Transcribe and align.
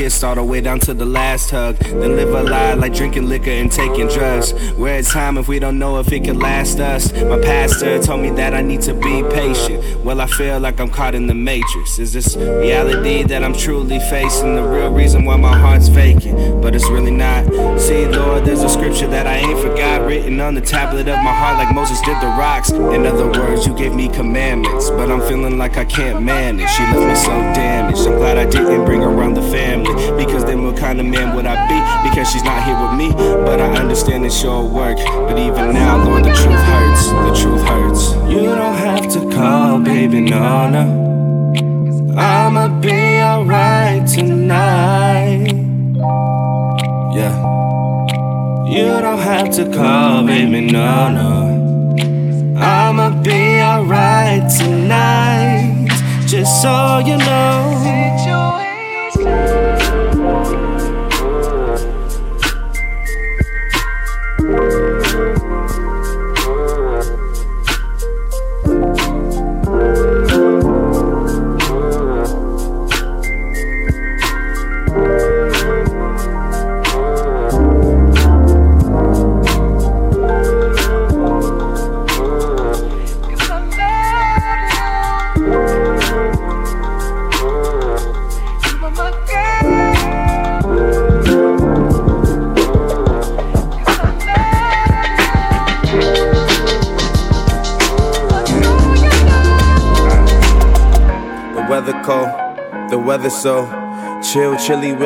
all 0.00 0.34
the 0.34 0.42
way 0.42 0.62
down 0.62 0.80
to 0.80 0.94
the 0.94 1.04
last 1.04 1.50
hug. 1.50 1.76
Then 1.76 2.16
live 2.16 2.30
a 2.30 2.42
lie 2.42 2.72
like 2.72 2.94
drinking 2.94 3.28
liquor 3.28 3.50
and 3.50 3.70
taking 3.70 4.08
drugs. 4.08 4.52
Where 4.72 4.98
it's 4.98 5.12
time 5.12 5.36
if 5.36 5.46
we 5.46 5.58
don't 5.58 5.78
know 5.78 5.98
if 5.98 6.10
it 6.10 6.24
can 6.24 6.38
last 6.38 6.80
us. 6.80 7.12
My 7.12 7.38
pastor 7.38 8.02
told 8.02 8.22
me 8.22 8.30
that 8.30 8.54
I 8.54 8.62
need 8.62 8.80
to 8.82 8.94
be 8.94 9.22
patient. 9.24 10.02
Well, 10.02 10.22
I 10.22 10.26
feel 10.26 10.58
like 10.58 10.80
I'm 10.80 10.88
caught 10.88 11.14
in 11.14 11.26
the 11.26 11.34
matrix. 11.34 11.98
Is 11.98 12.14
this 12.14 12.34
reality 12.34 13.24
that 13.24 13.44
I'm 13.44 13.52
truly 13.52 13.98
facing? 13.98 14.56
The 14.56 14.62
real 14.62 14.90
reason 14.90 15.26
why 15.26 15.36
my 15.36 15.56
heart's 15.56 15.88
vacant, 15.88 16.62
but 16.62 16.74
it's 16.74 16.88
really 16.88 17.10
not. 17.10 17.44
See, 17.78 18.06
Lord, 18.06 18.46
there's 18.46 18.62
a 18.62 18.70
scripture 18.70 19.06
that 19.08 19.26
I 19.26 19.36
ain't 19.36 19.60
forgot 19.60 20.06
written 20.06 20.40
on 20.40 20.54
the 20.54 20.62
tablet 20.62 21.08
of 21.08 21.18
my 21.18 21.34
heart 21.34 21.58
like 21.58 21.74
Moses 21.74 22.00
did 22.00 22.16
the 22.22 22.28
rocks. 22.38 22.70
In 22.70 23.04
other 23.04 23.26
words, 23.26 23.66
you 23.66 23.74
gave 23.74 23.92
me 23.92 24.08
commandments, 24.08 24.88
but 24.88 25.10
I'm 25.10 25.20
feeling 25.28 25.58
like 25.58 25.76
I 25.76 25.84
can't 25.84 26.22
manage. 26.22 26.70
She 26.70 26.82
left 26.84 27.06
me 27.06 27.14
so 27.14 27.30
damaged. 27.52 28.06
I'm 28.06 28.16
glad 28.16 28.38
I 28.38 28.48
didn't 28.48 28.86
bring 28.86 29.02
around 29.02 29.34
the 29.34 29.42
family, 29.42 29.89
because 30.16 30.44
then 30.44 30.64
what 30.64 30.76
kind 30.76 31.00
of 31.00 31.06
man 31.06 31.34
would 31.34 31.46
I 31.46 31.56
be? 31.68 32.08
Because 32.08 32.30
she's 32.30 32.44
not 32.44 32.62
here 32.64 32.78
with 32.80 32.94
me, 32.96 33.12
but 33.44 33.60
I 33.60 33.68
understand 33.76 34.24
it's 34.24 34.42
your 34.42 34.64
work. 34.64 34.96
But 34.96 35.38
even 35.38 35.72
now, 35.72 36.04
Lord, 36.04 36.24
the 36.24 36.32
truth 36.32 36.64
hurts. 36.72 37.06
The 37.08 37.34
truth 37.42 37.62
hurts. 37.62 38.12
You 38.30 38.44
don't 38.46 38.74
have 38.74 39.08
to 39.12 39.30
call, 39.30 39.78
baby, 39.78 40.20
no, 40.20 40.68
no. 40.70 41.10
I'ma 42.16 42.80
be 42.80 43.20
alright 43.20 44.06
tonight. 44.06 45.52
Yeah. 47.14 47.34
You 48.66 49.00
don't 49.00 49.18
have 49.18 49.50
to 49.56 49.64
call, 49.72 50.26
baby, 50.26 50.60
no, 50.60 51.10
no. 51.10 51.40
I'ma 52.60 53.22
be 53.22 53.60
alright 53.60 54.50
tonight, 54.50 55.88
just 56.26 56.62
so 56.62 56.98
you 56.98 57.16
know. 57.16 57.59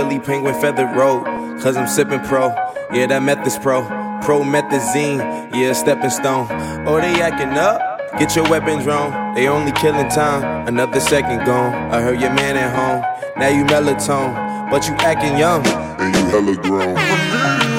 Willy, 0.04 0.20
penguin 0.20 0.54
feather 0.60 0.86
road. 0.86 1.24
Cause 1.60 1.76
I'm 1.76 1.86
sipping 1.86 2.20
pro, 2.20 2.48
yeah, 2.92 3.06
that 3.06 3.22
meth 3.22 3.46
is 3.46 3.58
pro. 3.58 3.82
Promethazine, 4.22 5.54
yeah, 5.54 5.72
stepping 5.72 6.10
stone. 6.10 6.46
Oh, 6.86 7.00
they 7.00 7.20
acting 7.20 7.50
up? 7.50 7.80
Get 8.18 8.36
your 8.36 8.48
weapons 8.48 8.86
wrong. 8.86 9.34
They 9.34 9.48
only 9.48 9.72
killing 9.72 10.08
time, 10.08 10.66
another 10.66 11.00
second 11.00 11.44
gone. 11.44 11.74
I 11.92 12.00
heard 12.00 12.20
your 12.20 12.32
man 12.32 12.56
at 12.56 12.74
home, 12.74 13.02
now 13.36 13.48
you 13.48 13.64
melatonin, 13.64 14.70
but 14.70 14.86
you 14.86 14.94
acting 14.94 15.38
young. 15.38 15.66
And 15.66 16.14
you 16.14 16.24
hella 16.26 16.56
grown. 16.56 17.73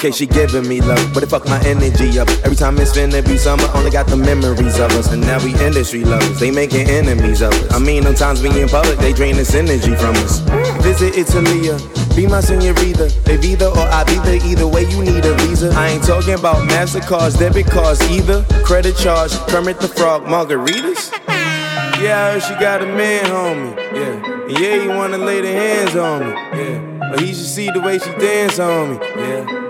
Okay, 0.00 0.12
she 0.12 0.24
giving 0.24 0.66
me 0.66 0.80
love, 0.80 1.12
but 1.12 1.22
it 1.22 1.28
fuck 1.28 1.44
my 1.44 1.60
energy 1.66 2.18
up. 2.18 2.26
Every 2.42 2.56
time 2.56 2.78
it's 2.78 2.96
finna 2.96 3.20
be 3.22 3.36
summer, 3.36 3.68
only 3.74 3.90
got 3.90 4.06
the 4.06 4.16
memories 4.16 4.80
of 4.80 4.90
us. 4.92 5.12
And 5.12 5.20
now 5.20 5.44
we 5.44 5.52
industry 5.60 6.04
lovers, 6.04 6.40
they 6.40 6.50
making 6.50 6.88
enemies 6.88 7.42
of 7.42 7.52
us. 7.52 7.70
I 7.70 7.78
mean, 7.78 8.04
sometimes 8.04 8.40
we 8.40 8.48
in 8.62 8.66
public, 8.70 8.98
they 8.98 9.12
drain 9.12 9.36
this 9.36 9.54
energy 9.54 9.94
from 9.94 10.16
us. 10.24 10.38
Visit 10.80 11.18
Italia, 11.18 11.76
be 12.16 12.26
my 12.26 12.40
senorita. 12.40 13.12
They 13.26 13.38
either 13.46 13.66
or 13.66 13.86
I 13.92 14.04
be 14.04 14.16
the 14.24 14.40
either 14.42 14.66
way 14.66 14.88
you 14.88 15.02
need 15.02 15.22
a 15.26 15.34
visa. 15.44 15.68
I 15.76 15.88
ain't 15.88 16.02
talking 16.02 16.32
about 16.32 16.66
MasterCards, 16.70 17.38
debit 17.38 17.66
cards 17.66 18.00
either. 18.10 18.42
Credit 18.64 18.96
charge, 18.96 19.32
Kermit 19.52 19.80
the 19.80 19.88
Frog, 19.88 20.22
margaritas. 20.22 21.12
Yeah, 22.00 22.24
I 22.24 22.32
heard 22.32 22.42
she 22.44 22.54
got 22.54 22.80
a 22.80 22.86
man, 22.86 23.26
homie. 23.26 23.76
Yeah, 23.92 24.48
yeah, 24.48 24.80
he 24.80 24.88
wanna 24.88 25.18
lay 25.18 25.42
the 25.42 25.52
hands 25.52 25.94
on 25.94 26.20
me. 26.20 26.32
Yeah, 26.58 27.10
but 27.10 27.20
he 27.20 27.34
should 27.34 27.44
see 27.44 27.70
the 27.70 27.82
way 27.82 27.98
she 27.98 28.10
dance 28.12 28.58
on 28.58 28.92
me. 28.92 29.06
Yeah. 29.16 29.69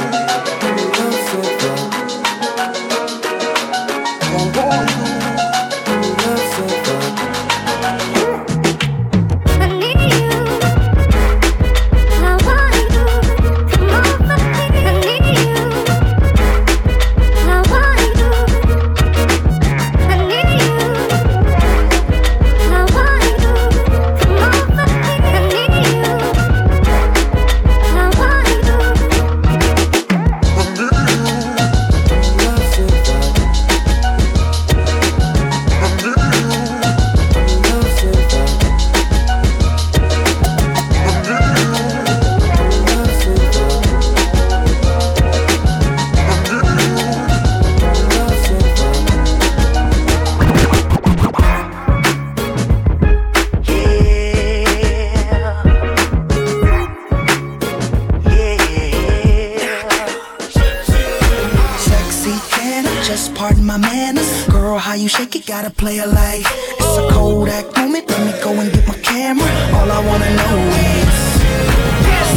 Gotta 65.51 65.69
play 65.69 65.97
a 65.97 66.07
life. 66.07 66.47
It's 66.79 66.97
a 66.97 67.09
Kodak 67.11 67.75
moment. 67.75 68.09
Let 68.09 68.21
me 68.25 68.31
go 68.41 68.51
and 68.53 68.71
get 68.71 68.87
my 68.87 68.93
camera. 69.03 69.51
All 69.75 69.91
I 69.91 69.99
wanna 70.07 70.29
know 70.39 70.57
is 70.79 71.11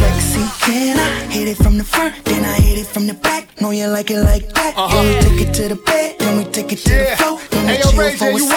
sexy 0.03 0.43
can 0.67 0.99
I 0.99 1.33
hit 1.33 1.47
it 1.47 1.57
from 1.57 1.79
the 1.79 1.85
front, 1.85 2.13
then 2.25 2.45
I 2.45 2.57
hit 2.59 2.77
it 2.77 2.89
from 2.89 3.07
the 3.07 3.15
back. 3.15 3.61
Know 3.61 3.71
you 3.71 3.87
like 3.87 4.11
it 4.11 4.21
like 4.21 4.53
that. 4.55 4.75
Then 4.75 5.07
we 5.07 5.15
take 5.23 5.47
it 5.47 5.55
to 5.55 5.69
the 5.69 5.77
bed, 5.77 6.17
then 6.19 6.39
we 6.39 6.45
take 6.51 6.73
it 6.73 6.79
to 6.79 6.91
the 6.91 7.17
float, 7.17 7.41
then 7.51 7.67
we 7.69 7.77
change 7.77 8.21
it. 8.21 8.51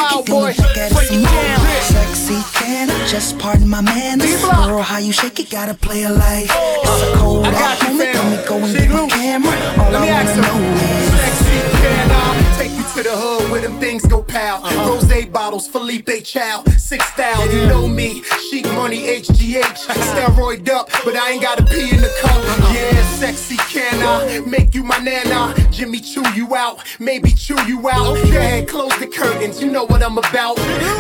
Sexy 1.93 2.41
can 2.57 2.89
I 2.89 3.07
just 3.07 3.37
pardon 3.37 3.69
my 3.69 3.81
manners. 3.81 4.41
Girl? 4.41 4.81
How 4.81 4.97
you 4.97 5.13
shake 5.13 5.39
it? 5.39 5.51
Gotta 5.51 5.75
play 5.75 6.01
a 6.01 6.09
life. 6.09 6.49
It's 6.49 7.01
a 7.03 7.13
cold 7.17 7.45
acumen, 7.45 8.11
then 8.11 8.31
me 8.31 8.37
go 8.47 8.55
and 8.57 8.73
get 8.75 8.89
my 8.89 9.07
camera. 9.07 9.53
All 9.77 9.95
I 9.95 9.99
wanna 9.99 10.35
know 10.41 10.57
is. 10.81 11.36
Sexy, 11.47 11.77
can 11.81 12.11
I 12.11 12.57
take 12.57 12.71
you 12.71 12.83
to 12.95 13.09
the 13.09 13.15
hood 13.15 13.51
where 13.51 13.61
them 13.61 13.79
things 13.79 14.05
go 14.05 14.21
pal? 14.21 14.63
Uh-huh. 14.63 14.89
Rose 14.89 15.07
bottles, 15.27 15.67
Philippe 15.67 16.21
Chow, 16.21 16.63
six 16.77 17.05
style, 17.13 17.45
yeah. 17.47 17.61
you 17.61 17.67
know 17.67 17.87
me. 17.87 18.23
Chic 18.49 18.65
money, 18.73 19.07
HGH, 19.19 19.87
steroid 20.11 20.67
up, 20.69 20.89
but 21.05 21.15
I 21.15 21.31
ain't 21.31 21.41
gotta 21.41 21.63
pee 21.63 21.89
in 21.89 22.01
the 22.01 22.11
cup. 22.21 22.31
Uh-huh. 22.31 22.73
Yeah, 22.73 23.01
sexy, 23.15 23.57
can 23.57 24.01
I 24.01 24.39
make 24.45 24.73
you 24.75 24.83
my 24.83 24.97
nana? 24.97 25.53
Jimmy 25.71 25.99
chew 25.99 26.27
you 26.33 26.55
out, 26.55 26.83
maybe 26.99 27.31
chew 27.31 27.59
you 27.65 27.87
out. 27.89 28.15
Go 28.15 28.23
ahead, 28.23 28.67
close 28.67 28.97
the 28.99 29.07
curtains, 29.07 29.61
you 29.61 29.71
know 29.71 29.85
what 29.85 30.03
I'm 30.03 30.17
about. 30.17 30.57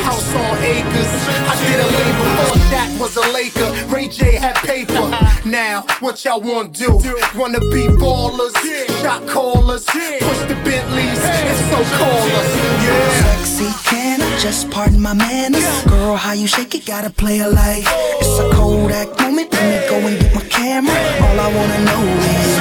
House 0.07 0.33
on 0.35 0.57
acres, 0.63 1.11
I 1.49 1.53
did 1.65 1.79
a 1.79 1.89
label 1.97 2.27
before 2.37 2.61
Shaq 2.69 2.99
was 2.99 3.17
a 3.17 3.25
Laker. 3.33 3.69
Ray 3.93 4.07
J 4.07 4.35
had 4.35 4.55
paper. 4.57 5.09
Now, 5.45 5.85
what 5.99 6.23
y'all 6.25 6.41
wanna 6.41 6.69
do? 6.69 6.99
Wanna 7.35 7.59
be 7.59 7.87
ballers, 7.87 8.55
shot 9.01 9.27
callers, 9.27 9.85
push 9.85 10.46
the 10.47 10.55
Bentleys, 10.63 11.21
and 11.23 11.57
so 11.69 11.79
callers. 11.97 12.49
Yeah. 12.83 13.23
Sexy, 13.23 13.69
can 13.89 14.21
I 14.21 14.39
just 14.39 14.69
pardon 14.71 14.99
my 15.01 15.13
manners? 15.13 15.67
Girl, 15.83 16.15
how 16.15 16.33
you 16.33 16.47
shake 16.47 16.73
it, 16.75 16.85
gotta 16.85 17.09
play 17.09 17.39
a 17.39 17.49
life. 17.49 17.85
It's 18.21 18.39
a 18.39 18.49
Kodak 18.53 19.19
moment, 19.19 19.51
let 19.53 19.65
me 19.71 19.89
go 19.89 19.95
and 20.07 20.19
get 20.19 20.33
my 20.33 20.41
camera. 20.41 20.93
All 21.25 21.39
I 21.39 21.49
wanna 21.57 21.79
know 21.87 22.03
is 22.33 22.51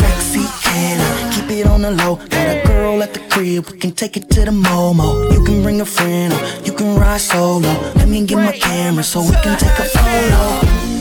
sexy, 0.00 0.44
can 0.62 1.00
I 1.00 1.32
keep 1.32 1.50
it 1.58 1.66
on 1.66 1.82
the 1.82 1.90
low? 1.92 2.16
Got 2.16 2.56
a 2.56 2.66
girl 2.66 3.02
at 3.02 3.14
the 3.14 3.20
crib, 3.30 3.70
we 3.70 3.78
can 3.78 3.92
take 3.92 4.16
it 4.16 4.28
to 4.30 4.40
the 4.44 4.50
Momo. 4.50 5.32
You 5.32 5.44
can 5.44 5.62
bring 5.62 5.80
a 5.80 5.86
friend, 5.86 6.32
or 6.32 6.40
you 6.64 6.72
can 6.72 6.98
ride 6.98 7.20
solo. 7.20 7.72
Let 7.96 8.08
me 8.08 8.26
get 8.26 8.36
my 8.36 8.52
camera 8.52 9.02
so 9.02 9.20
we 9.22 9.32
can 9.42 9.58
take 9.58 9.78
a 9.78 9.84
photo. 9.84 10.99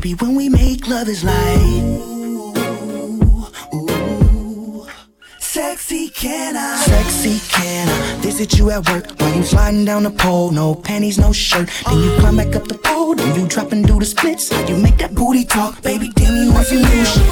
Baby, 0.00 0.14
when 0.14 0.36
we 0.36 0.48
make 0.48 0.86
love 0.86 1.08
is 1.08 1.24
like 1.24 1.58
ooh, 3.74 4.86
Sexy 5.40 6.08
can 6.10 6.56
I? 6.56 6.76
Sexy 6.76 7.40
can 7.48 7.88
I? 7.88 8.20
Visit 8.20 8.56
you 8.56 8.70
at 8.70 8.88
work 8.88 9.10
while 9.18 9.34
you 9.34 9.42
sliding 9.42 9.84
down 9.84 10.04
the 10.04 10.10
pole. 10.10 10.52
No 10.52 10.76
panties, 10.76 11.18
no 11.18 11.32
shirt. 11.32 11.68
Then 11.84 11.98
you 11.98 12.16
climb 12.20 12.36
back 12.36 12.54
up 12.54 12.68
the 12.68 12.78
pole. 12.78 13.16
Then 13.16 13.40
you 13.40 13.48
drop 13.48 13.72
and 13.72 13.84
do 13.84 13.98
the 13.98 14.04
splits. 14.04 14.52
How 14.52 14.64
you 14.68 14.76
make 14.76 14.98
that 14.98 15.16
booty 15.16 15.44
talk 15.44 15.82
Baby, 15.82 16.12
damn 16.14 16.44
you 16.44 16.52
want 16.52 16.68
some 16.68 16.76
new 16.76 17.04
shit 17.04 17.26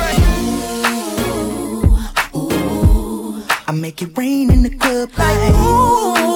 ooh, 2.34 2.40
ooh, 2.40 3.44
I 3.69 3.72
make 3.72 4.02
it 4.02 4.19
rain 4.19 4.50
in 4.50 4.64
the 4.64 4.70
club. 4.70 5.12
Like 5.16 5.54
ooh, 5.54 6.35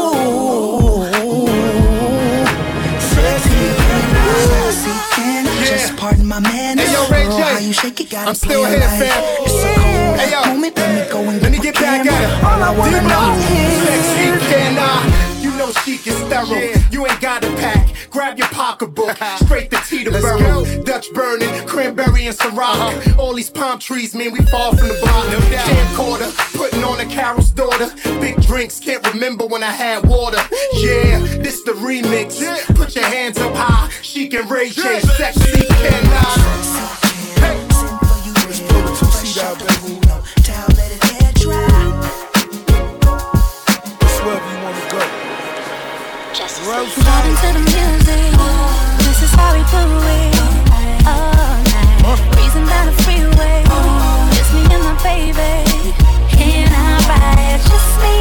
my 6.31 6.39
manners. 6.41 6.87
Hey, 6.87 6.93
yo, 6.95 7.03
Ray 7.11 7.25
J. 7.25 7.43
How 7.43 7.59
you 7.59 7.73
shake 7.73 8.01
it, 8.01 8.09
gotta 8.11 8.29
I'm 8.29 8.35
still 8.37 8.65
here, 8.65 8.79
like 8.79 8.89
fam. 8.89 9.25
It's 9.43 9.65
a 9.67 9.75
cold 9.75 10.21
Hey, 10.21 10.31
yo. 10.31 10.41
moment. 10.55 10.77
Let 10.79 10.91
me 10.95 11.13
go 11.13 11.19
and 11.29 11.43
Let 11.43 11.51
me 11.53 11.59
get 11.59 11.75
back 11.75 12.07
camera. 12.07 12.15
at 12.15 12.39
it. 12.39 12.45
All 12.45 12.63
I 12.63 12.71
wanna 12.79 13.03
know 13.03 13.35
is 13.35 13.83
Sexy, 13.83 14.47
can 14.49 14.79
I? 14.79 15.43
You 15.43 15.51
know 15.59 15.73
chic 15.83 16.07
is 16.07 16.15
sterile. 16.17 16.79
You 16.93 17.07
ain't 17.07 17.21
got 17.21 17.45
a 17.45 17.51
pack. 17.57 17.89
Grab 18.11 18.39
your 18.39 18.49
pocketbook, 18.49 19.17
straight 19.37 19.71
to 19.71 19.77
Teterboro. 19.77 20.85
Dutch 20.85 21.13
burning, 21.13 21.49
cranberry 21.67 22.27
and 22.27 22.37
Ciroc. 22.37 23.19
All 23.19 23.33
these 23.35 23.51
palm 23.51 23.79
trees 23.79 24.15
mean 24.15 24.33
we 24.33 24.41
fall 24.47 24.75
from 24.77 24.89
the 24.89 24.99
block. 25.01 25.31
No 25.31 25.39
doubt. 25.51 25.69
Camcorder, 25.69 26.57
putting 26.57 26.83
on 26.83 27.01
a 27.01 27.07
Carol's 27.07 27.51
daughter. 27.51 27.91
Big 28.21 28.41
drinks, 28.43 28.81
can't 28.81 29.07
remember 29.13 29.47
when 29.47 29.63
I 29.63 29.71
had 29.71 30.05
water. 30.07 30.39
Yeah, 30.75 31.21
this 31.39 31.63
the 31.63 31.73
remix. 31.73 32.41
Put 32.75 32.97
your 32.97 33.05
hands 33.05 33.39
up 33.39 33.55
high. 33.55 33.89
Chic 34.03 34.35
and 34.35 34.51
Ray 34.51 34.71
J, 34.71 35.01
sexy, 35.01 35.67
can 35.67 36.07
I? 36.07 37.01
Hey. 37.41 37.67
Let's 38.47 38.61
pull 38.61 38.83
the 38.83 38.97
two-seat 38.99 39.43
out, 39.45 39.59
baby. 39.59 40.00
Vibing 46.71 47.35
to 47.41 47.49
the 47.53 47.59
music. 47.67 48.31
This 48.99 49.23
is 49.25 49.33
how 49.35 49.51
we 49.55 49.63
do 49.75 49.83
it. 50.07 50.39
All 51.05 51.59
night. 51.67 51.99
The 52.87 52.93
freeway. 53.03 53.67
Me 54.55 54.63
and 54.75 54.85
my 54.85 54.95
baby. 55.03 55.53
Can 56.31 56.71
I 56.73 56.79
ride? 57.11 57.61
Just 57.67 57.91
me 58.01 58.20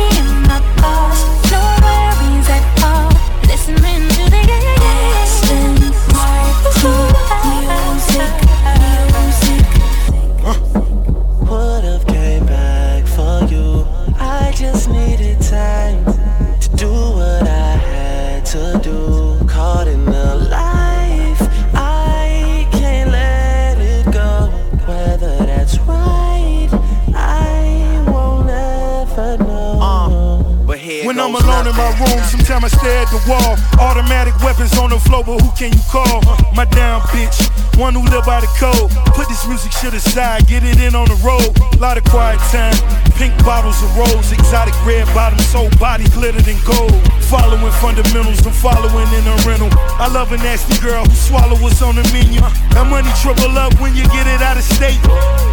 alone 31.59 31.71
in 31.71 31.75
my 31.75 31.89
room, 31.99 32.23
sometimes 32.25 32.65
I 32.65 32.67
stare 32.67 33.01
at 33.03 33.09
the 33.09 33.21
wall. 33.27 33.57
Automatic 33.79 34.35
weapons 34.43 34.77
on 34.77 34.89
the 34.89 34.99
floor, 34.99 35.23
but 35.23 35.41
who 35.41 35.51
can 35.51 35.73
you 35.73 35.83
call? 35.89 36.21
My 36.53 36.65
down 36.65 37.01
bitch, 37.11 37.37
one 37.79 37.95
who 37.95 38.03
live 38.11 38.27
by 38.27 38.43
the 38.43 38.51
code. 38.59 38.91
Put 39.15 39.31
this 39.31 39.47
music 39.47 39.71
shit 39.71 39.95
aside, 39.95 40.45
get 40.51 40.67
it 40.67 40.83
in 40.83 40.93
on 40.93 41.07
the 41.07 41.15
road. 41.23 41.55
Lot 41.79 41.95
of 41.95 42.03
quiet 42.11 42.37
time, 42.51 42.75
pink 43.15 43.31
bottles 43.47 43.79
of 43.81 43.95
rose, 43.95 44.31
exotic 44.35 44.75
red 44.83 45.07
bottoms, 45.15 45.47
whole 45.55 45.71
body 45.79 46.03
glittered 46.11 46.45
in 46.45 46.59
gold. 46.67 46.91
Following 47.31 47.71
fundamentals, 47.79 48.43
I'm 48.43 48.51
following 48.51 49.07
in 49.15 49.23
a 49.23 49.35
rental. 49.47 49.71
I 49.95 50.11
love 50.11 50.35
a 50.35 50.37
nasty 50.43 50.75
girl 50.83 51.07
who 51.07 51.15
swallow 51.15 51.55
what's 51.63 51.81
on 51.81 51.95
the 51.95 52.03
menu. 52.11 52.43
That 52.75 52.83
money 52.91 53.09
triple 53.23 53.55
up 53.55 53.71
when 53.79 53.95
you 53.95 54.03
get 54.11 54.27
it 54.27 54.43
out 54.43 54.59
of 54.59 54.67
state. 54.67 54.99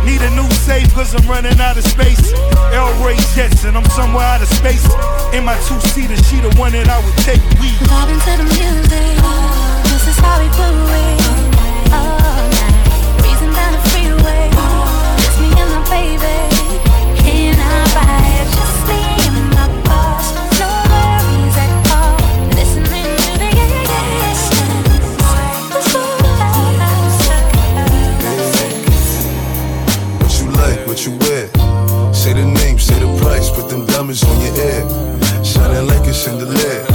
Need 0.02 0.18
a 0.26 0.30
new 0.34 0.50
safe, 0.66 0.90
cause 0.92 1.14
I'm 1.14 1.24
running 1.30 1.56
out 1.62 1.78
of 1.78 1.86
space. 1.86 2.34
L 2.74 2.90
Ray 3.06 3.16
Jets, 3.38 3.62
and 3.62 3.78
I'm 3.78 3.86
somewhere 3.94 4.26
out 4.26 4.42
of 4.42 4.50
space. 4.50 4.82
In 5.30 5.46
my 5.46 5.54
two 5.70 5.78
seater, 5.94 6.18
she 6.26 6.42
the 6.42 6.50
one 6.58 6.74
that 6.74 6.90
I 6.90 6.98
would 7.06 7.18
take. 7.22 7.42
We 7.62 7.70
Vibing 7.86 8.18
to 8.18 8.32
the 8.42 8.46
music. 8.50 9.14
This 9.94 10.10
is 10.10 10.18
how 10.18 10.42
we 10.42 10.50
do 10.58 10.66
it. 10.66 11.65
On 34.24 34.40
your 34.40 34.54
ear. 34.56 35.44
Shining 35.44 35.88
like 35.88 36.06
a 36.08 36.14
chandelier. 36.14 36.86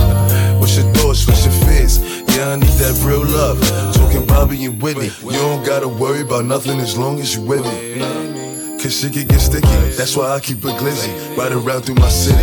What's 0.58 0.76
your 0.76 0.92
thoughts, 0.94 1.28
what's 1.28 1.46
your 1.46 1.54
fears? 1.66 2.11
Yeah, 2.36 2.50
I 2.50 2.56
need 2.56 2.76
that 2.80 2.96
real 3.04 3.26
love. 3.26 3.60
Talking 3.94 4.26
Bobby 4.26 4.64
and 4.66 4.82
Whitney. 4.82 5.12
You 5.22 5.40
don't 5.40 5.66
gotta 5.66 5.88
worry 5.88 6.22
about 6.22 6.46
nothing 6.46 6.80
as 6.80 6.98
long 6.98 7.20
as 7.20 7.36
you 7.36 7.42
with 7.42 7.64
me. 7.66 8.00
Cause 8.80 9.00
shit 9.00 9.14
can 9.14 9.28
get 9.28 9.40
sticky. 9.40 9.68
That's 9.98 10.16
why 10.16 10.32
I 10.32 10.40
keep 10.40 10.64
a 10.64 10.72
glizzy. 10.80 11.12
Ride 11.38 11.52
around 11.52 11.84
through 11.84 11.96
my 11.96 12.10
city. 12.10 12.42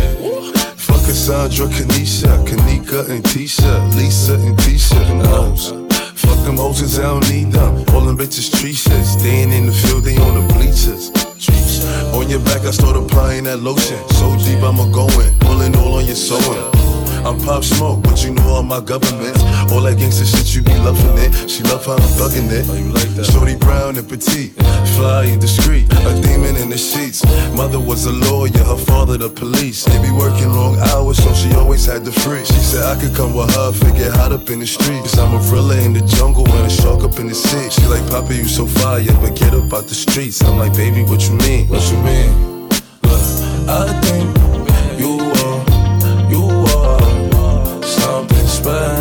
Fuck 0.77 1.01
Cassandra, 1.05 1.67
Kanisha, 1.67 2.29
Kanika 2.45 3.09
and 3.09 3.23
Tisha, 3.23 3.95
Lisa 3.95 4.35
and 4.35 4.57
Tisha. 4.59 4.99
Knows. 5.23 5.71
Fuck 6.21 6.45
them 6.45 6.57
hoes 6.57 6.99
I 6.99 7.03
don't 7.03 7.29
need 7.29 7.51
them. 7.51 7.83
All 7.93 8.01
them 8.01 8.17
bitches 8.17 8.49
tree. 8.59 8.73
Staying 8.73 9.51
in 9.51 9.65
the 9.65 9.73
field, 9.73 10.03
they 10.03 10.17
on 10.17 10.39
the 10.39 10.53
bleachers. 10.53 11.11
On 12.13 12.29
your 12.29 12.39
back, 12.41 12.61
I 12.61 12.71
start 12.71 12.95
applying 12.95 13.45
that 13.45 13.59
lotion. 13.59 13.97
So 14.09 14.37
deep, 14.37 14.61
I'ma 14.61 14.85
go 14.91 15.07
in. 15.19 15.33
Pulling 15.39 15.75
all 15.77 15.95
on 15.95 16.05
your 16.05 16.15
sewing. 16.15 16.79
I'm 17.25 17.37
Pop 17.41 17.63
Smoke, 17.63 18.01
but 18.03 18.23
you 18.23 18.31
know 18.31 18.47
all 18.47 18.63
my 18.63 18.79
government. 18.79 19.35
All 19.71 19.81
that 19.81 19.97
gangsta 19.97 20.25
shit, 20.25 20.55
you 20.55 20.61
be 20.63 20.73
loving 20.79 21.17
it. 21.21 21.49
She 21.49 21.61
love 21.63 21.85
how 21.85 21.93
I'm 21.93 22.09
thugging 22.17 22.49
it. 22.49 22.65
Oh, 22.69 22.73
you 22.73 22.89
like 22.91 23.09
that? 23.13 23.25
Shorty 23.25 23.55
brown 23.55 23.97
and 23.97 24.07
petite, 24.09 24.53
fly 24.97 25.25
and 25.25 25.39
discreet, 25.39 25.85
a 25.93 26.21
demon 26.21 26.55
in 26.57 26.69
the 26.69 26.77
sheets. 26.77 27.23
Mother 27.53 27.79
was 27.79 28.05
a 28.05 28.11
lawyer, 28.11 28.63
her 28.65 28.77
father 28.77 29.17
the 29.17 29.29
police. 29.29 29.85
They 29.85 30.01
be 30.01 30.11
working 30.11 30.49
long 30.53 30.77
hours, 30.89 31.21
so 31.23 31.33
she 31.33 31.53
always 31.53 31.85
had 31.85 32.03
the 32.03 32.11
free. 32.11 32.43
She 32.45 32.59
said 32.59 32.83
I 32.83 32.99
could 32.99 33.15
come 33.15 33.35
with 33.35 33.53
her, 33.53 33.71
figure 33.71 34.09
hot 34.09 34.31
up 34.31 34.49
in 34.49 34.59
the 34.59 34.67
streets. 34.67 35.17
I'm 35.17 35.35
a 35.35 35.39
gorilla 35.49 35.77
in 35.85 35.93
the 35.93 36.01
jungle 36.01 36.49
and 36.49 36.65
a 36.65 36.69
shark 36.69 37.03
up 37.03 37.19
in 37.19 37.27
the 37.27 37.35
sea. 37.35 37.69
She 37.69 37.85
like, 37.85 38.05
Papa, 38.09 38.33
you 38.33 38.47
so 38.47 38.65
fire, 38.65 39.05
but 39.21 39.35
get 39.37 39.53
up 39.53 39.71
out 39.71 39.85
the 39.85 39.95
streets. 39.95 40.41
I'm 40.43 40.57
like, 40.57 40.73
baby, 40.73 41.03
what 41.03 41.21
you 41.29 41.35
mean? 41.45 41.67
What 41.67 41.85
you 41.91 41.97
mean? 42.01 42.69
Look, 43.05 43.21
I 43.69 43.85
think 44.01 44.27
you 44.97 45.13
are, 45.45 45.61
you 46.33 46.45
are 46.73 47.83
something 47.83 48.47
special. 48.47 48.98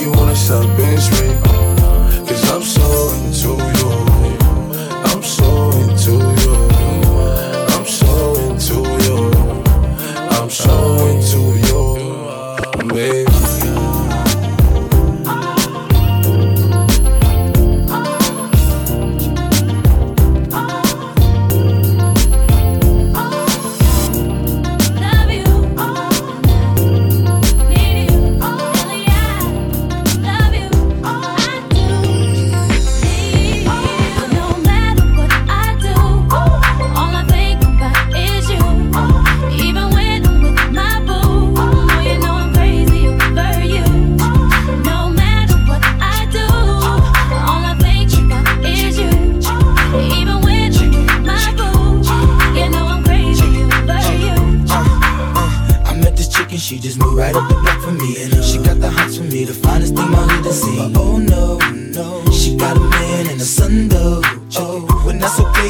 You 0.00 0.12
on 0.12 0.28
a 0.28 0.36
shopping 0.36 0.96
spree, 0.98 1.34
cause 2.24 2.50
I'm 2.52 2.62
so 2.62 3.07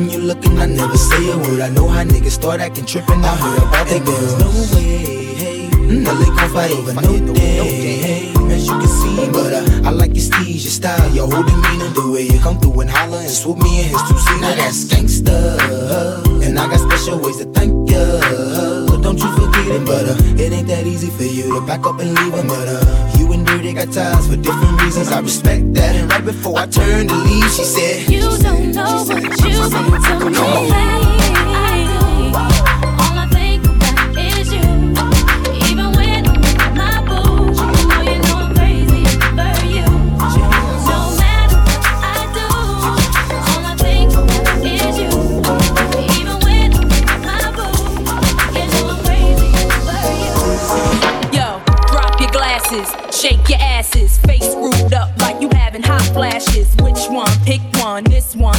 sudden 0.00 0.10
you 0.10 0.26
looking. 0.26 0.58
I 0.58 0.66
never 0.66 0.96
say 0.96 1.30
a 1.30 1.36
word. 1.36 1.60
I 1.60 1.68
know 1.70 1.88
how 1.88 2.04
niggas 2.04 2.32
start 2.32 2.60
acting 2.60 2.86
trippin'. 2.86 3.24
I 3.24 3.34
heard 3.36 3.58
about 3.58 3.86
that 3.86 4.04
girls. 4.04 4.38
No 4.38 4.76
way, 4.76 5.34
hey. 5.34 5.68
Mm-hmm. 5.70 6.02
Now 6.04 6.14
they 6.14 6.26
gon' 6.26 6.50
fight 6.50 6.70
over 6.70 6.94
no 6.94 7.34
day. 7.34 7.50
Hey, 8.00 8.54
as 8.54 8.66
you 8.66 8.72
can 8.72 8.88
see, 8.88 9.30
but 9.32 9.52
uh, 9.52 9.88
I 9.88 9.90
like 9.90 10.14
your 10.14 10.24
steez, 10.24 10.62
your 10.64 10.72
style, 10.72 11.14
your 11.14 11.30
whole 11.30 11.42
demeanor, 11.42 11.88
the 11.88 12.10
way 12.12 12.22
you 12.22 12.38
come 12.40 12.58
through 12.60 12.80
and 12.80 12.90
holler 12.90 13.18
and 13.18 13.30
swoop 13.30 13.58
me 13.58 13.80
in 13.80 13.88
his 13.88 14.02
two 14.08 14.18
seat. 14.18 14.40
Now 14.40 14.54
that's 14.54 14.84
gangsta, 14.84 15.58
uh, 15.60 16.44
and 16.44 16.58
I 16.58 16.66
got 16.68 16.80
special 16.80 17.18
ways 17.18 17.38
to 17.38 17.44
thank 17.52 17.90
ya. 17.90 18.00
Don't 19.00 19.18
you 19.18 19.30
forget 19.34 19.66
it, 19.66 19.84
but 19.86 20.08
uh, 20.08 20.42
it 20.42 20.52
ain't 20.52 20.68
that 20.68 20.86
easy 20.86 21.10
for 21.10 21.24
you 21.24 21.54
to 21.54 21.66
back 21.66 21.84
up 21.86 21.98
and 22.00 22.14
leave 22.14 22.34
him, 22.34 22.46
but 22.46 22.68
uh, 22.68 23.09
and 23.32 23.48
her, 23.48 23.58
they 23.58 23.72
got 23.72 23.92
ties 23.92 24.28
for 24.28 24.36
different 24.36 24.82
reasons. 24.82 25.08
I 25.08 25.20
respect 25.20 25.74
that. 25.74 25.96
And 25.96 26.10
right 26.10 26.24
before 26.24 26.58
I 26.58 26.66
turned 26.66 27.08
to 27.08 27.16
leave, 27.16 27.50
she 27.50 27.64
said, 27.64 28.10
You 28.10 28.20
don't 28.20 28.72
know 28.72 29.04
what 29.04 29.22
you've 29.44 29.64
done 29.64 30.32
to 30.32 31.14
me. 31.14 31.19
Which 56.40 57.06
one? 57.10 57.28
Pick 57.44 57.60
one. 57.84 58.04
This 58.04 58.34
one. 58.34 58.56